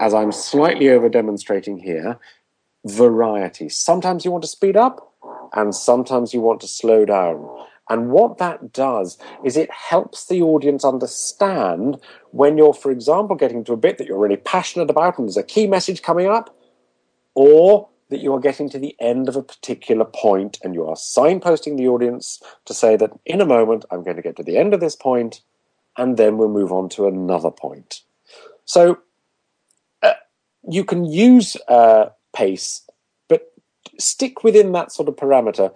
[0.00, 2.18] as I'm slightly over demonstrating here,
[2.84, 3.68] variety.
[3.68, 5.12] Sometimes you want to speed up,
[5.54, 7.65] and sometimes you want to slow down.
[7.88, 11.98] And what that does is it helps the audience understand
[12.30, 15.36] when you're, for example, getting to a bit that you're really passionate about and there's
[15.36, 16.56] a key message coming up,
[17.34, 20.94] or that you are getting to the end of a particular point and you are
[20.94, 24.56] signposting the audience to say that in a moment I'm going to get to the
[24.56, 25.42] end of this point
[25.96, 28.02] and then we'll move on to another point.
[28.64, 28.98] So
[30.02, 30.14] uh,
[30.68, 32.82] you can use uh, pace,
[33.28, 33.52] but
[33.98, 35.74] stick within that sort of parameter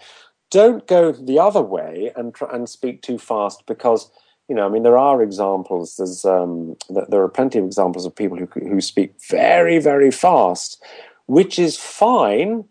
[0.51, 4.11] don't go the other way and and speak too fast because
[4.49, 5.95] you know, I mean, there are examples.
[5.97, 6.77] There's um,
[7.09, 10.83] there are plenty of examples of people who who speak very very fast,
[11.27, 12.65] which is fine,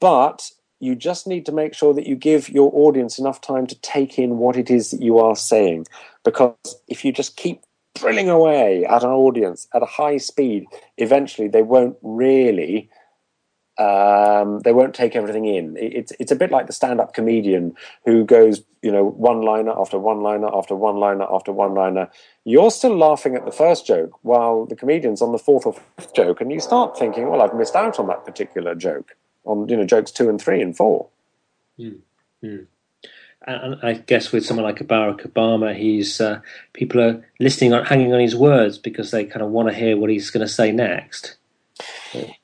[0.00, 0.50] but
[0.80, 4.18] you just need to make sure that you give your audience enough time to take
[4.18, 5.86] in what it is that you are saying.
[6.24, 6.56] Because
[6.88, 7.60] if you just keep
[7.94, 10.64] drilling away at an audience at a high speed,
[10.96, 12.88] eventually they won't really
[13.78, 15.76] um, they won't take everything in.
[15.78, 19.98] It's it's a bit like the stand-up comedian who goes, you know, one liner after
[19.98, 22.08] one liner after one liner after one liner.
[22.44, 26.14] You're still laughing at the first joke while the comedian's on the fourth or fifth
[26.14, 29.14] joke, and you start thinking, well, I've missed out on that particular joke,
[29.44, 31.08] on you know jokes two and three and four.
[31.78, 31.98] Mm.
[32.42, 32.66] Mm.
[33.46, 36.40] And I guess with someone like Barack Obama, he's uh,
[36.72, 39.96] people are listening, on, hanging on his words because they kind of want to hear
[39.96, 41.36] what he's going to say next.
[42.12, 42.32] Yeah,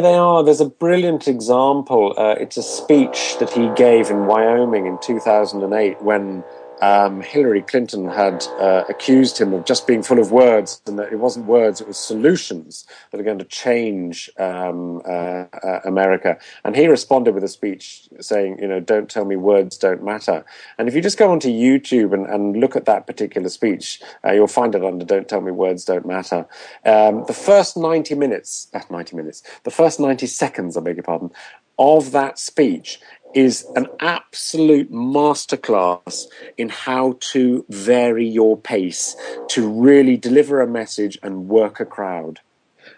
[0.00, 0.42] they are.
[0.42, 2.12] There's a brilliant example.
[2.18, 6.42] Uh, it's a speech that he gave in Wyoming in 2008 when
[6.80, 11.12] um, Hillary Clinton had uh, accused him of just being full of words, and that
[11.12, 16.38] it wasn't words, it was solutions that are going to change um, uh, uh, America.
[16.64, 20.44] And he responded with a speech saying, you know, don't tell me words don't matter.
[20.78, 24.32] And if you just go onto YouTube and, and look at that particular speech, uh,
[24.32, 26.46] you'll find it under Don't Tell Me Words Don't Matter.
[26.84, 31.04] Um, the first 90 minutes, uh, 90 minutes, the first 90 seconds, I beg your
[31.04, 31.30] pardon,
[31.78, 33.00] of that speech
[33.34, 36.26] is an absolute masterclass
[36.56, 39.16] in how to vary your pace
[39.48, 42.40] to really deliver a message and work a crowd.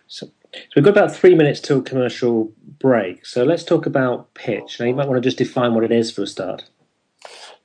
[0.06, 3.26] So, so we've got about three minutes till commercial break.
[3.26, 4.78] So let's talk about pitch.
[4.80, 6.64] Now you might want to just define what it is for a start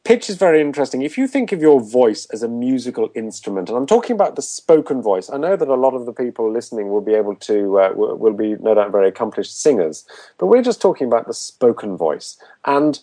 [0.05, 1.01] pitch is very interesting.
[1.01, 4.41] If you think of your voice as a musical instrument, and I'm talking about the
[4.41, 7.79] spoken voice, I know that a lot of the people listening will be able to,
[7.79, 10.05] uh, will be no doubt very accomplished singers,
[10.37, 12.37] but we're just talking about the spoken voice.
[12.63, 12.99] And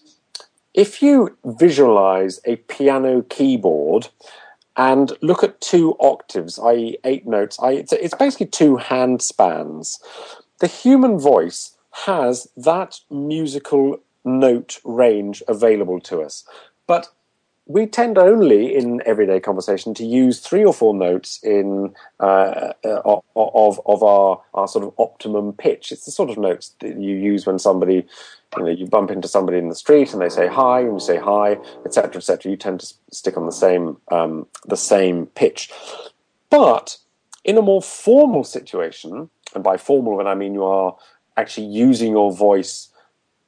[0.72, 4.09] if you visualize a piano keyboard
[4.76, 10.00] and look at two octaves, i.e., eight notes, i.e., it's, it's basically two hand spans,
[10.61, 11.76] the human voice
[12.07, 16.44] has that musical note range available to us.
[16.93, 17.09] But
[17.64, 23.01] we tend only in everyday conversation to use three or four notes in uh, uh,
[23.34, 25.90] of of our our sort of optimum pitch.
[25.90, 28.07] It's the sort of notes that you use when somebody
[28.59, 31.01] you know you bump into somebody in the street and they say hi and you
[31.01, 32.51] say hi, etc., etc.
[32.51, 35.70] You tend to stick on the same um, the same pitch,
[36.51, 36.99] but
[37.43, 40.95] in a more formal situation, and by formal when I mean you are
[41.38, 42.91] actually using your voice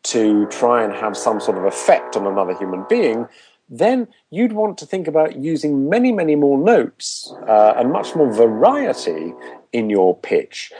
[0.04, 3.26] to try and have some sort of effect on another human being,
[3.68, 8.32] then you'd want to think about using many, many more notes uh, and much more
[8.32, 9.32] variety
[9.72, 10.72] in your pitch.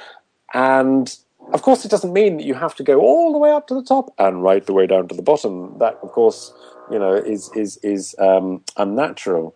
[0.53, 1.15] And
[1.53, 3.75] of course, it doesn't mean that you have to go all the way up to
[3.75, 5.77] the top and right the way down to the bottom.
[5.79, 6.53] That, of course,
[6.91, 9.55] you know, is is is um, unnatural.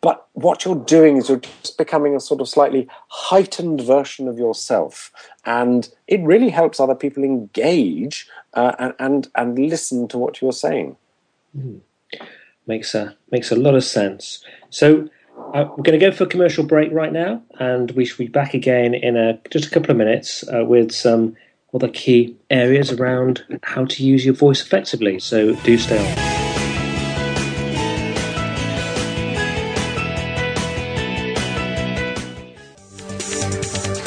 [0.00, 4.38] But what you're doing is you're just becoming a sort of slightly heightened version of
[4.38, 5.10] yourself.
[5.44, 8.28] And it really helps other people engage
[8.58, 10.96] uh, and, and, and listen to what you're saying.
[11.56, 11.80] Mm.
[12.66, 14.44] Makes a, makes a lot of sense.
[14.70, 15.08] So
[15.54, 18.26] uh, we're going to go for a commercial break right now, and we should be
[18.26, 21.36] back again in a, just a couple of minutes uh, with some
[21.72, 25.18] other key areas around how to use your voice effectively.
[25.20, 26.38] So do stay on.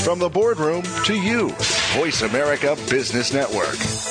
[0.04, 1.50] From the boardroom to you,
[1.96, 4.11] Voice America Business Network.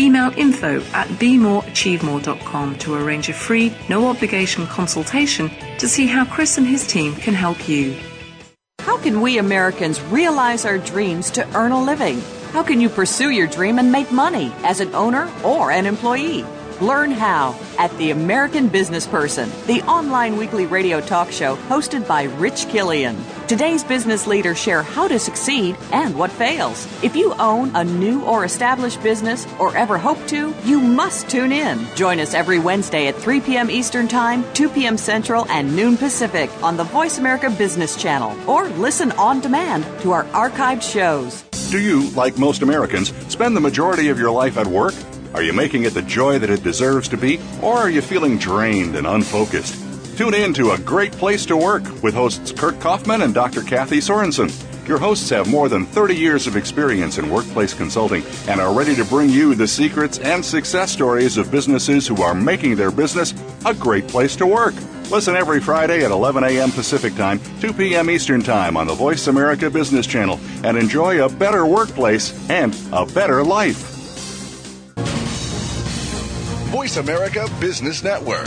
[0.00, 6.58] Email info at bemoreachievemore.com to arrange a free, no obligation consultation to see how Chris
[6.58, 7.96] and his team can help you.
[8.80, 12.20] How can we Americans realize our dreams to earn a living?
[12.52, 16.44] How can you pursue your dream and make money as an owner or an employee?
[16.80, 22.24] Learn how at The American Business Person, the online weekly radio talk show hosted by
[22.24, 23.16] Rich Killian.
[23.46, 26.88] Today's business leaders share how to succeed and what fails.
[27.04, 31.52] If you own a new or established business or ever hope to, you must tune
[31.52, 31.86] in.
[31.94, 33.70] Join us every Wednesday at 3 p.m.
[33.70, 34.96] Eastern Time, 2 p.m.
[34.96, 40.12] Central, and noon Pacific on the Voice America Business Channel or listen on demand to
[40.12, 41.42] our archived shows.
[41.70, 44.94] Do you, like most Americans, spend the majority of your life at work?
[45.34, 48.38] Are you making it the joy that it deserves to be, or are you feeling
[48.38, 49.83] drained and unfocused?
[50.16, 53.62] Tune in to A Great Place to Work with hosts Kurt Kaufman and Dr.
[53.62, 54.48] Kathy Sorensen.
[54.86, 58.94] Your hosts have more than 30 years of experience in workplace consulting and are ready
[58.94, 63.34] to bring you the secrets and success stories of businesses who are making their business
[63.66, 64.74] a great place to work.
[65.10, 66.70] Listen every Friday at 11 a.m.
[66.70, 68.08] Pacific Time, 2 p.m.
[68.08, 73.04] Eastern Time on the Voice America Business Channel and enjoy a better workplace and a
[73.04, 73.90] better life.
[76.70, 78.46] Voice America Business Network,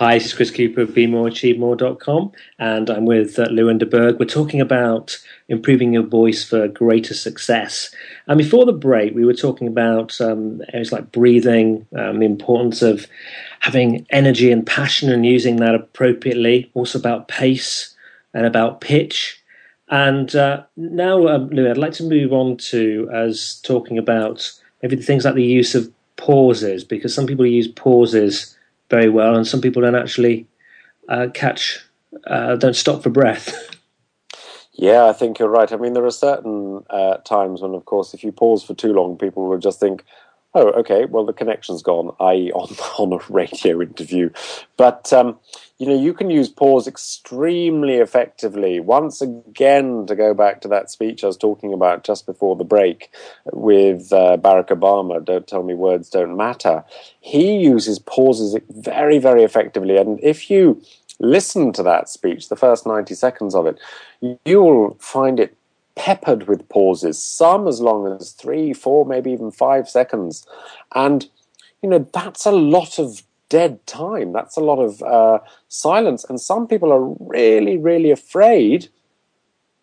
[0.00, 4.18] Hi, this is Chris Cooper of BeMoreAchieveMore.com, and I'm with uh, Lou Berg.
[4.18, 5.18] We're talking about
[5.50, 7.94] improving your voice for greater success.
[8.26, 12.80] And before the break, we were talking about um, areas like breathing, um, the importance
[12.80, 13.06] of
[13.58, 17.94] having energy and passion and using that appropriately, also about pace
[18.32, 19.38] and about pitch.
[19.90, 24.50] And uh, now, um, Luan, I'd like to move on to as talking about
[24.82, 28.56] maybe things like the use of pauses, because some people use pauses
[28.90, 30.46] very well, and some people don't actually
[31.08, 31.78] uh, catch,
[32.26, 33.76] uh, don't stop for breath.
[34.80, 35.70] Yeah, I think you're right.
[35.70, 38.94] I mean, there are certain uh, times when, of course, if you pause for too
[38.94, 40.04] long, people will just think,
[40.54, 44.30] "Oh, okay, well, the connection's gone," i.e., on on a radio interview.
[44.76, 45.38] But um,
[45.78, 48.80] you know, you can use pause extremely effectively.
[48.80, 52.64] Once again, to go back to that speech I was talking about just before the
[52.64, 53.10] break
[53.52, 56.84] with uh, Barack Obama, "Don't tell me words don't matter."
[57.20, 60.82] He uses pauses very, very effectively, and if you
[61.20, 63.78] listen to that speech, the first 90 seconds of it,
[64.20, 65.56] you will find it
[66.00, 70.46] peppered with pauses, some as long as three, four, maybe even five seconds.
[70.94, 71.28] And,
[71.82, 74.32] you know, that's a lot of dead time.
[74.32, 76.24] That's a lot of uh, silence.
[76.24, 78.88] And some people are really, really afraid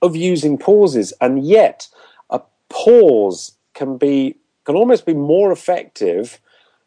[0.01, 1.13] of using pauses.
[1.21, 1.87] And yet,
[2.31, 6.41] a pause can be, can almost be more effective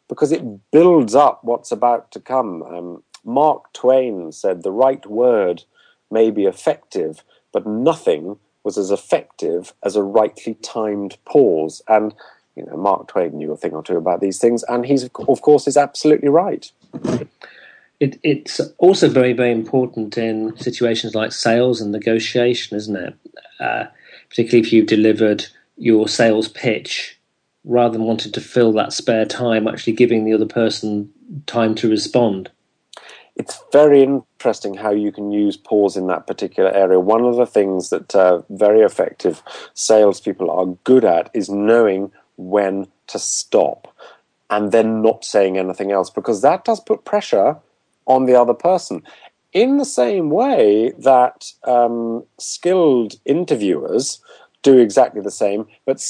[0.09, 2.63] because it builds up what's about to come.
[2.63, 5.63] Um, Mark Twain said the right word
[6.11, 7.23] may be effective,
[7.53, 11.81] but nothing was as effective as a rightly timed pause.
[11.87, 12.13] And
[12.55, 15.41] you know, Mark Twain knew a thing or two about these things, and he's of
[15.41, 16.71] course is absolutely right.
[17.99, 23.13] It, it's also very, very important in situations like sales and negotiation, isn't it?
[23.59, 23.85] Uh,
[24.27, 25.45] particularly if you've delivered
[25.77, 27.19] your sales pitch,
[27.63, 31.11] rather than wanting to fill that spare time, actually giving the other person
[31.45, 32.49] time to respond
[33.35, 36.99] it's very interesting how you can use pause in that particular area.
[36.99, 39.41] One of the things that uh, very effective
[39.73, 43.93] salespeople are good at is knowing when to stop
[44.49, 47.57] and then not saying anything else because that does put pressure
[48.05, 49.01] on the other person.
[49.53, 54.21] In the same way that um, skilled interviewers
[54.61, 56.05] do exactly the same, but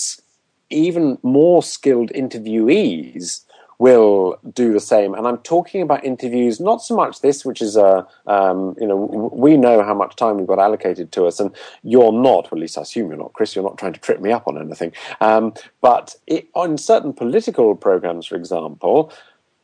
[0.69, 3.41] even more skilled interviewees
[3.81, 5.15] will do the same.
[5.15, 9.31] And I'm talking about interviews, not so much this, which is a, um, you know,
[9.33, 11.49] we know how much time we've got allocated to us, and
[11.81, 14.21] you're not, well, at least I assume you're not, Chris, you're not trying to trip
[14.21, 14.91] me up on anything.
[15.19, 19.11] Um, but it, on certain political programs, for example,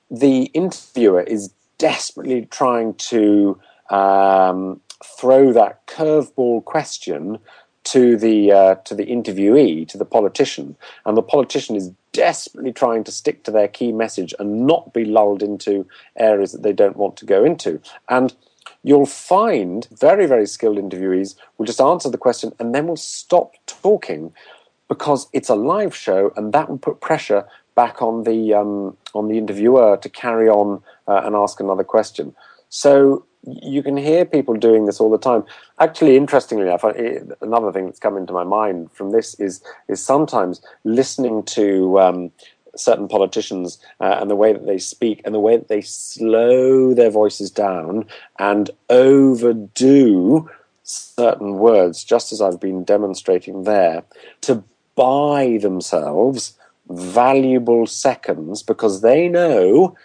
[0.10, 3.60] the interviewer is desperately trying to
[3.92, 4.82] um,
[5.20, 7.38] throw that curveball question
[7.84, 13.04] to the uh, to the interviewee, to the politician, and the politician is desperately trying
[13.04, 15.86] to stick to their key message and not be lulled into
[16.18, 17.80] areas that they don't want to go into.
[18.10, 18.36] And
[18.82, 23.54] you'll find very, very skilled interviewees will just answer the question and then will stop
[23.68, 24.34] talking
[24.88, 27.46] because it's a live show and that will put pressure
[27.76, 32.36] back on the um, on the interviewer to carry on uh, and ask another question.
[32.70, 35.44] So you can hear people doing this all the time.
[35.80, 36.84] Actually, interestingly enough,
[37.42, 42.32] another thing that's come into my mind from this is is sometimes listening to um,
[42.76, 46.94] certain politicians uh, and the way that they speak and the way that they slow
[46.94, 48.06] their voices down
[48.40, 50.50] and overdo
[50.84, 54.04] certain words, just as I've been demonstrating there,
[54.42, 54.64] to
[54.96, 56.58] buy themselves
[56.90, 59.96] valuable seconds because they know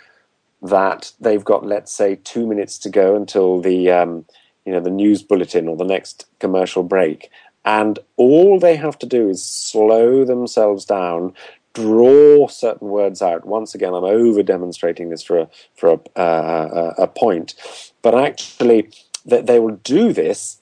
[0.62, 4.24] that they've got, let's say, two minutes to go until the um,
[4.64, 7.30] you know the news bulletin or the next commercial break,
[7.64, 11.34] and all they have to do is slow themselves down,
[11.74, 13.44] draw certain words out.
[13.44, 17.54] Once again, I'm over demonstrating this for a for a, uh, a point,
[18.02, 18.90] but actually,
[19.26, 20.58] that they will do this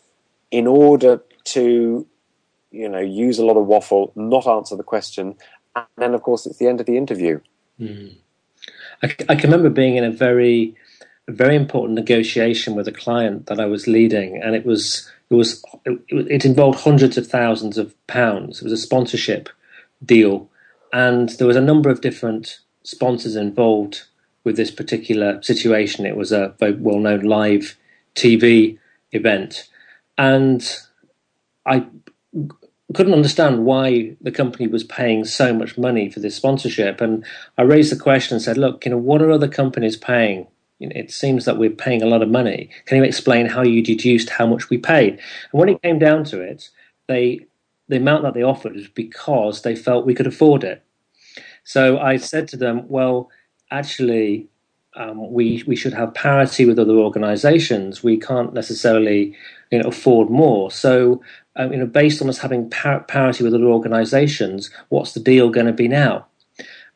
[0.50, 2.06] in order to
[2.70, 5.34] you know, use a lot of waffle, not answer the question,
[5.74, 7.40] and then of course it's the end of the interview.
[7.80, 8.16] Mm.
[9.02, 10.74] I, I, can remember being in a very,
[11.28, 15.64] very important negotiation with a client that I was leading, and it was it was
[15.84, 18.60] it, it involved hundreds of thousands of pounds.
[18.60, 19.48] It was a sponsorship
[20.04, 20.48] deal,
[20.92, 24.02] and there was a number of different sponsors involved
[24.44, 26.06] with this particular situation.
[26.06, 27.76] It was a very well-known live
[28.14, 28.78] TV
[29.12, 29.68] event,
[30.18, 30.66] and
[31.66, 31.86] I
[32.94, 37.00] couldn't understand why the company was paying so much money for this sponsorship.
[37.00, 37.24] And
[37.56, 40.46] I raised the question and said, "Look, you know, what are other companies paying?
[40.80, 42.70] It seems that we're paying a lot of money.
[42.86, 45.12] Can you explain how you deduced how much we paid?"
[45.52, 46.70] And when it came down to it,
[47.06, 47.46] they
[47.88, 50.82] the amount that they offered was because they felt we could afford it.
[51.64, 53.30] So I said to them, "Well,
[53.70, 54.48] actually."
[54.96, 58.02] Um, we we should have parity with other organisations.
[58.02, 59.36] We can't necessarily,
[59.70, 60.72] you know, afford more.
[60.72, 61.22] So
[61.56, 65.50] um, you know, based on us having par- parity with other organisations, what's the deal
[65.50, 66.26] going to be now?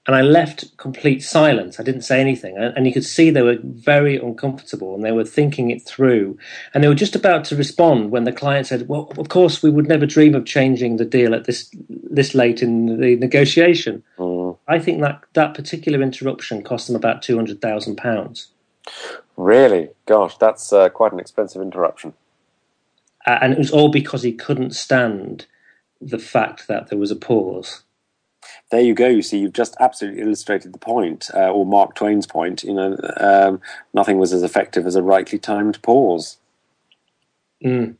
[0.06, 1.80] And I left complete silence.
[1.80, 5.24] I didn't say anything, and, you could see they were very uncomfortable, and they were
[5.24, 6.36] thinking it through.
[6.74, 9.70] And they were just about to respond when the client said, "Well, of course, we
[9.70, 14.58] would never dream of changing the deal at this this late in the negotiation." Mm.
[14.68, 18.48] I think that that particular interruption cost them about two hundred thousand pounds.
[19.38, 22.12] Really, gosh, that's uh, quite an expensive interruption
[23.26, 25.46] and it was all because he couldn't stand
[26.00, 27.82] the fact that there was a pause.
[28.70, 29.06] There you go.
[29.06, 32.62] You see, you've just absolutely illustrated the point, uh, or Mark Twain's point.
[32.62, 33.60] You know, um,
[33.92, 36.38] nothing was as effective as a rightly timed pause.
[37.64, 37.96] Mm.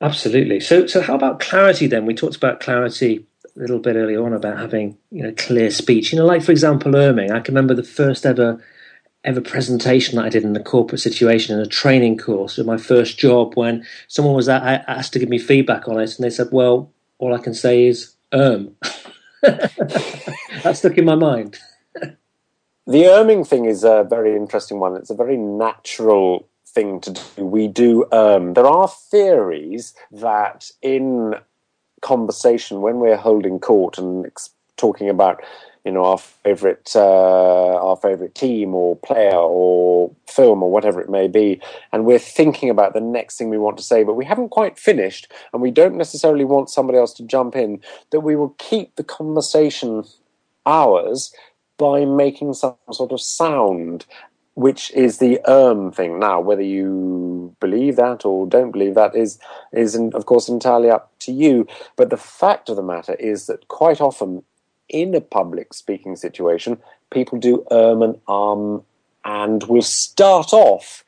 [0.00, 0.60] Absolutely.
[0.60, 2.06] So, so how about clarity then?
[2.06, 3.24] We talked about clarity
[3.56, 6.12] a little bit earlier on about having you know clear speech.
[6.12, 7.30] You know, like for example, erming.
[7.30, 8.62] I can remember the first ever
[9.24, 12.76] ever presentation that I did in a corporate situation in a training course with my
[12.76, 16.48] first job when someone was asked to give me feedback on it and they said,
[16.50, 18.74] well, all I can say is, um.
[19.42, 21.58] that stuck in my mind.
[21.94, 24.96] the erming thing is a very interesting one.
[24.96, 27.44] It's a very natural thing to do.
[27.44, 28.54] We do um.
[28.54, 31.34] There are theories that in
[32.00, 34.26] conversation, when we're holding court and
[34.76, 35.42] talking about
[35.84, 41.10] you know our favorite uh, our favorite team or player or film or whatever it
[41.10, 41.60] may be
[41.92, 44.78] and we're thinking about the next thing we want to say but we haven't quite
[44.78, 47.80] finished and we don't necessarily want somebody else to jump in
[48.10, 50.04] that we will keep the conversation
[50.66, 51.34] ours
[51.78, 54.06] by making some sort of sound
[54.54, 56.18] which is the erm thing.
[56.18, 59.38] Now whether you believe that or don't believe that is
[59.72, 61.66] is of course entirely up to you
[61.96, 64.42] but the fact of the matter is that quite often
[64.88, 66.78] in a public speaking situation,
[67.10, 68.82] people do erm and um
[69.24, 71.04] and will start off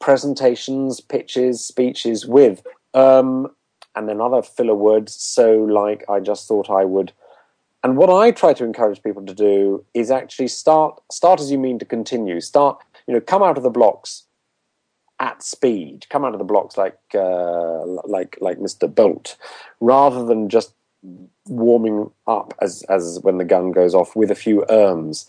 [0.00, 2.62] presentations, pitches, speeches with
[2.94, 3.50] um
[3.94, 5.14] and then other filler words.
[5.14, 7.12] So, like, I just thought I would.
[7.82, 11.58] And what I try to encourage people to do is actually start start as you
[11.58, 12.40] mean to continue.
[12.40, 14.24] Start, you know, come out of the blocks
[15.18, 16.06] at speed.
[16.10, 18.92] Come out of the blocks like uh, like like Mr.
[18.92, 19.36] Bolt,
[19.80, 20.74] rather than just
[21.46, 25.26] warming up as as when the gun goes off with a few erms.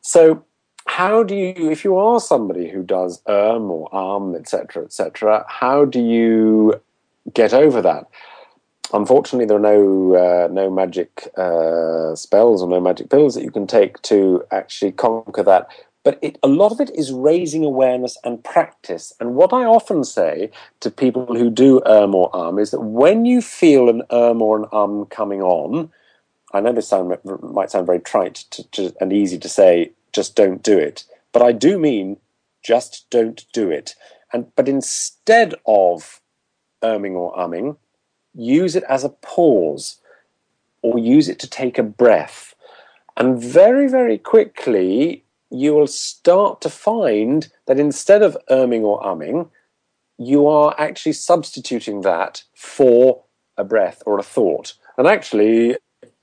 [0.00, 0.44] So
[0.86, 5.84] how do you if you are somebody who does erm or arm etc etc how
[5.84, 6.80] do you
[7.32, 8.08] get over that
[8.92, 13.50] unfortunately there are no uh, no magic uh, spells or no magic pills that you
[13.50, 15.68] can take to actually conquer that
[16.04, 19.12] but it, a lot of it is raising awareness and practice.
[19.20, 20.50] And what I often say
[20.80, 24.58] to people who do erm or um is that when you feel an erm or
[24.58, 25.90] an um coming on,
[26.52, 30.36] I know this sound, might sound very trite to, to, and easy to say, just
[30.36, 31.04] don't do it.
[31.32, 32.18] But I do mean
[32.62, 33.94] just don't do it.
[34.32, 36.20] And but instead of
[36.82, 37.76] erming or umming,
[38.34, 39.98] use it as a pause
[40.82, 42.54] or use it to take a breath.
[43.16, 45.21] And very, very quickly,
[45.52, 49.50] you will start to find that instead of erming or umming,
[50.18, 53.22] you are actually substituting that for
[53.56, 54.74] a breath or a thought.
[54.96, 55.76] And actually,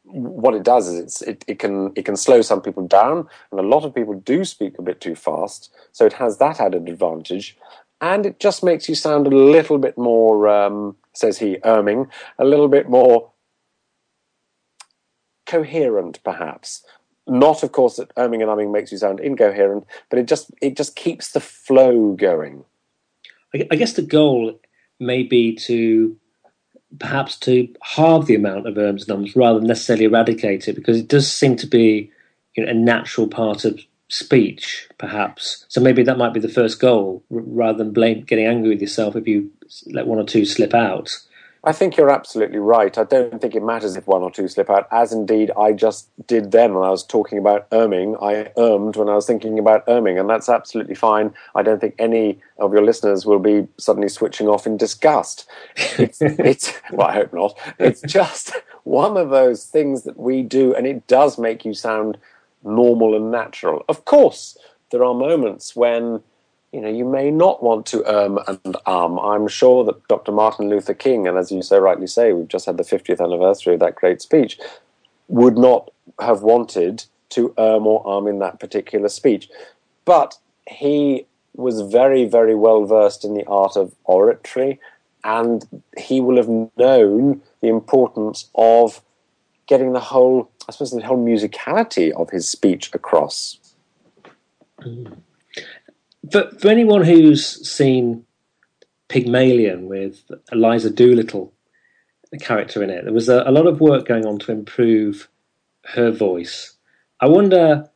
[0.03, 3.63] what it does is it, it can it can slow some people down, and a
[3.63, 5.71] lot of people do speak a bit too fast.
[5.91, 7.55] So it has that added advantage,
[8.01, 12.09] and it just makes you sound a little bit more, um, says he, erming,
[12.39, 13.31] a little bit more
[15.45, 16.83] coherent, perhaps
[17.29, 20.75] not of course that erming and umming makes you sound incoherent but it just it
[20.75, 22.63] just keeps the flow going.
[23.53, 24.59] I guess the goal
[24.99, 26.15] may be to
[26.99, 30.99] perhaps to halve the amount of erms and ums rather than necessarily eradicate it because
[30.99, 32.11] it does seem to be
[32.55, 35.65] you know, a natural part of speech perhaps.
[35.67, 39.15] So maybe that might be the first goal rather than blame getting angry with yourself
[39.15, 39.51] if you
[39.87, 41.15] let one or two slip out
[41.63, 42.97] I think you're absolutely right.
[42.97, 46.09] I don't think it matters if one or two slip out, as indeed I just
[46.25, 48.15] did then when I was talking about erming.
[48.23, 51.33] I ermed when I was thinking about erming, and that's absolutely fine.
[51.55, 55.49] I don't think any of your listeners will be suddenly switching off in disgust.
[55.97, 57.57] It's, it's well, I hope not.
[57.77, 58.53] It's just
[58.83, 62.17] one of those things that we do, and it does make you sound
[62.63, 63.83] normal and natural.
[63.89, 64.57] Of course,
[64.91, 66.21] there are moments when
[66.71, 69.19] you know, you may not want to um and um.
[69.19, 70.31] I'm sure that Dr.
[70.31, 73.73] Martin Luther King, and as you so rightly say, we've just had the 50th anniversary
[73.73, 74.59] of that great speech,
[75.27, 79.49] would not have wanted to um or um in that particular speech.
[80.05, 84.79] But he was very, very well versed in the art of oratory,
[85.23, 85.67] and
[85.97, 89.01] he will have known the importance of
[89.65, 93.59] getting the whole, I suppose, the whole musicality of his speech across.
[94.79, 95.17] Mm
[96.31, 98.25] for, for anyone who's seen
[99.07, 101.53] Pygmalion with Eliza Doolittle,
[102.31, 105.29] the character in it, there was a, a lot of work going on to improve
[105.85, 106.75] her voice.
[107.19, 107.89] I wonder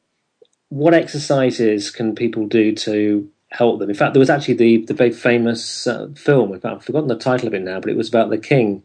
[0.69, 3.89] what exercises can people do to help them.
[3.89, 6.53] In fact, there was actually the the very famous uh, film.
[6.53, 8.83] In fact, I've forgotten the title of it now, but it was about the king.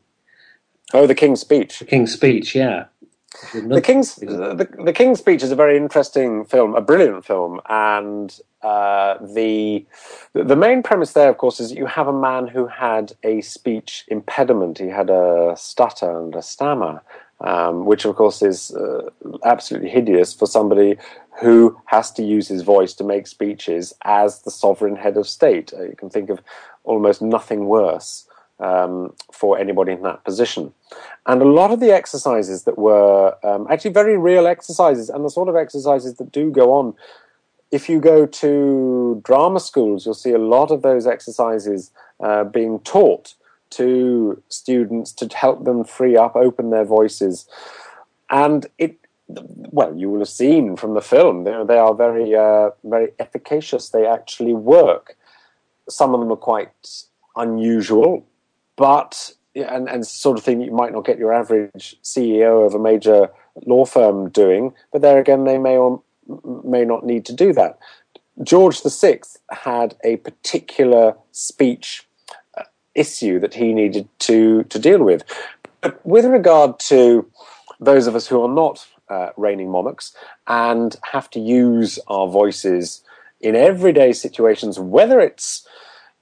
[0.92, 1.78] Oh, the King's Speech.
[1.78, 2.86] The King's Speech, yeah.
[3.52, 8.36] The King's the, the King's Speech is a very interesting film, a brilliant film, and
[8.62, 9.86] uh, the
[10.32, 14.04] the main premise there, of course, is you have a man who had a speech
[14.08, 14.78] impediment.
[14.78, 17.02] He had a stutter and a stammer,
[17.40, 19.08] um, which of course is uh,
[19.44, 20.96] absolutely hideous for somebody
[21.40, 25.72] who has to use his voice to make speeches as the sovereign head of state.
[25.72, 26.40] Uh, you can think of
[26.84, 28.27] almost nothing worse
[28.60, 30.72] um, for anybody in that position.
[31.26, 35.30] And a lot of the exercises that were um, actually very real exercises, and the
[35.30, 36.94] sort of exercises that do go on.
[37.70, 41.90] If you go to drama schools, you'll see a lot of those exercises
[42.20, 43.34] uh, being taught
[43.70, 47.46] to students to help them free up, open their voices.
[48.30, 48.96] And it,
[49.28, 53.90] well, you will have seen from the film, they, they are very, uh, very efficacious.
[53.90, 55.16] They actually work.
[55.88, 57.04] Some of them are quite
[57.36, 58.26] unusual
[58.78, 62.78] but and and sort of thing you might not get your average CEO of a
[62.78, 63.28] major
[63.66, 64.72] law firm doing.
[64.92, 66.00] But there again, they may or
[66.64, 67.78] may not need to do that.
[68.42, 69.20] George VI
[69.50, 72.06] had a particular speech
[72.56, 72.62] uh,
[72.94, 75.24] issue that he needed to to deal with.
[75.82, 77.28] But with regard to
[77.80, 80.14] those of us who are not uh, reigning monarchs
[80.46, 83.02] and have to use our voices
[83.40, 85.66] in everyday situations, whether it's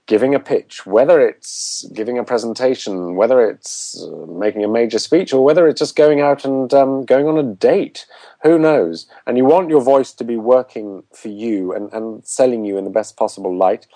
[0.06, 5.32] giving a pitch, whether it's giving a presentation, whether it's uh, making a major speech,
[5.32, 8.06] or whether it's just going out and um, going on a date.
[8.42, 9.06] Who knows?
[9.26, 12.84] And you want your voice to be working for you and, and selling you in
[12.84, 13.86] the best possible light.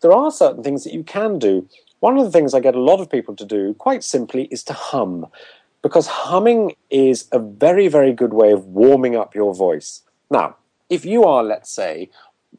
[0.00, 1.68] There are certain things that you can do.
[2.00, 4.64] One of the things I get a lot of people to do, quite simply, is
[4.64, 5.26] to hum.
[5.82, 10.02] Because humming is a very, very good way of warming up your voice.
[10.28, 10.56] Now,
[10.90, 12.10] if you are, let's say,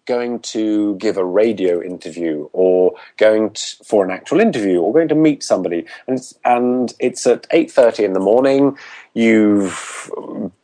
[0.06, 5.08] going to give a radio interview or going to, for an actual interview or going
[5.08, 5.86] to meet somebody.
[6.08, 8.78] And it's, and it's at 8.30 in the morning.
[9.14, 10.12] You've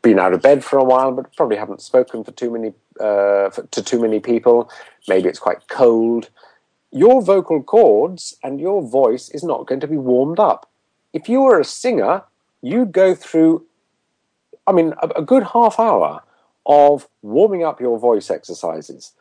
[0.02, 3.50] been out of bed for a while but probably haven't spoken for too many uh,
[3.50, 4.70] for, to too many people.
[5.08, 6.30] Maybe it's quite cold.
[6.92, 10.70] Your vocal cords and your voice is not going to be warmed up.
[11.14, 12.24] If you were a singer
[12.62, 13.66] you'd go through
[14.68, 16.22] i mean a, a good half hour
[16.66, 19.14] of warming up your voice exercises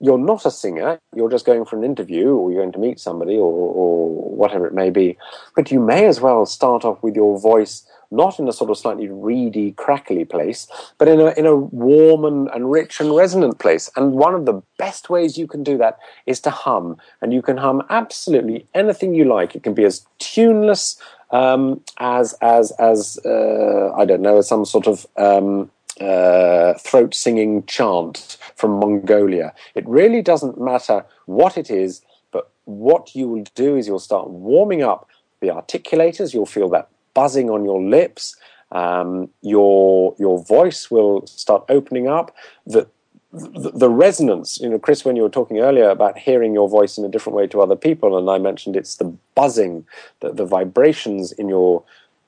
[0.00, 3.00] you're not a singer, you're just going for an interview or you're going to meet
[3.00, 5.16] somebody or, or whatever it may be.
[5.54, 8.78] But you may as well start off with your voice not in a sort of
[8.78, 10.68] slightly reedy, crackly place,
[10.98, 13.90] but in a, in a warm and, and rich and resonant place.
[13.96, 16.96] And one of the best ways you can do that is to hum.
[17.20, 19.54] And you can hum absolutely anything you like.
[19.54, 24.64] It can be as tuneless um, as, as, as uh, I don't know, as some
[24.64, 25.70] sort of um,
[26.00, 29.54] uh, throat singing chant from Mongolia.
[29.74, 34.28] It really doesn't matter what it is, but what you will do is you'll start
[34.28, 35.08] warming up
[35.40, 36.34] the articulators.
[36.34, 38.36] You'll feel that buzzing on your lips.
[38.72, 42.34] Um, your your voice will start opening up.
[42.66, 42.88] The,
[43.32, 46.98] the, the resonance, you know, Chris, when you were talking earlier about hearing your voice
[46.98, 49.86] in a different way to other people, and I mentioned it's the buzzing,
[50.20, 51.84] the, the vibrations in your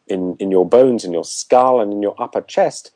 [0.06, 2.92] in in your bones, in your skull, and in your upper chest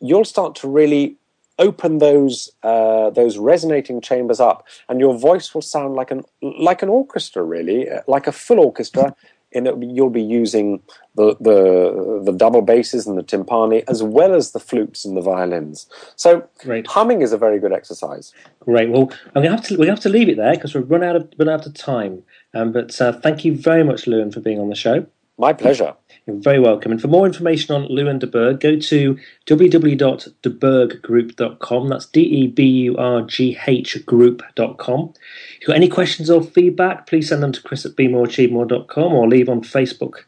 [0.00, 1.16] you'll start to really
[1.58, 6.82] open those uh, those resonating chambers up, and your voice will sound like an like
[6.82, 9.14] an orchestra, really, uh, like a full orchestra.
[9.54, 10.82] And you'll be using
[11.14, 15.22] the, the the double basses and the timpani as well as the flutes and the
[15.22, 15.86] violins.
[16.16, 16.86] So Great.
[16.86, 18.34] humming is a very good exercise.
[18.60, 18.90] Great.
[18.90, 21.16] Well, I'm gonna have to we have to leave it there because we've run out
[21.16, 22.22] of run out of time.
[22.52, 25.06] Um, but uh, thank you very much, Luan, for being on the show.
[25.38, 25.94] My pleasure.
[26.26, 26.90] You're very welcome.
[26.92, 31.88] And for more information on Luan de Burgh, go to www.deburghgroup.com.
[31.88, 35.14] That's D E B U R G H group.com.
[35.14, 39.26] If you've got any questions or feedback, please send them to chris at bemoreachievemore.com or
[39.26, 40.24] leave on Facebook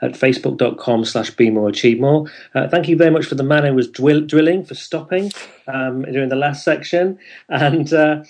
[0.00, 2.30] at facebook.com slash bemoreachievemore.
[2.54, 5.30] Uh, thank you very much for the man who was drill- drilling for stopping
[5.68, 7.18] um, during the last section.
[7.48, 8.24] And uh,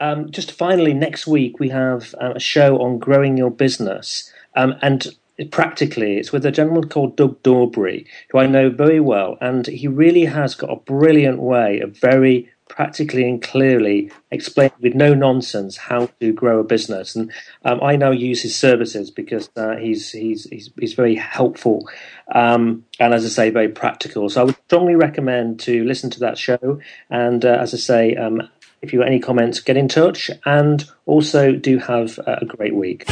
[0.00, 4.32] um, just finally, next week we have uh, a show on growing your business.
[4.54, 5.08] Um, and
[5.50, 9.88] practically, it's with a gentleman called Doug Dorbury, who I know very well, and he
[9.88, 15.76] really has got a brilliant way of very practically and clearly explaining with no nonsense
[15.76, 17.16] how to grow a business.
[17.16, 17.32] And
[17.64, 21.88] um, I now use his services because uh, he's, he's he's he's very helpful
[22.34, 24.28] um, and, as I say, very practical.
[24.28, 26.80] So I would strongly recommend to listen to that show.
[27.10, 28.14] And uh, as I say.
[28.16, 28.48] Um,
[28.80, 33.04] if you have any comments, get in touch and also do have a great week.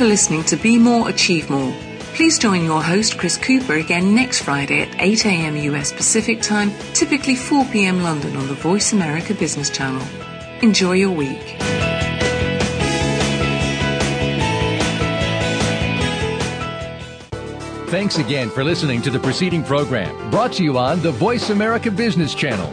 [0.00, 1.74] For listening to Be More, Achieve More.
[2.14, 5.56] Please join your host, Chris Cooper, again next Friday at 8 a.m.
[5.58, 8.02] US Pacific Time, typically 4 p.m.
[8.02, 10.00] London on the Voice America Business Channel.
[10.62, 11.58] Enjoy your week.
[17.90, 21.90] Thanks again for listening to the preceding program brought to you on the Voice America
[21.90, 22.72] Business Channel.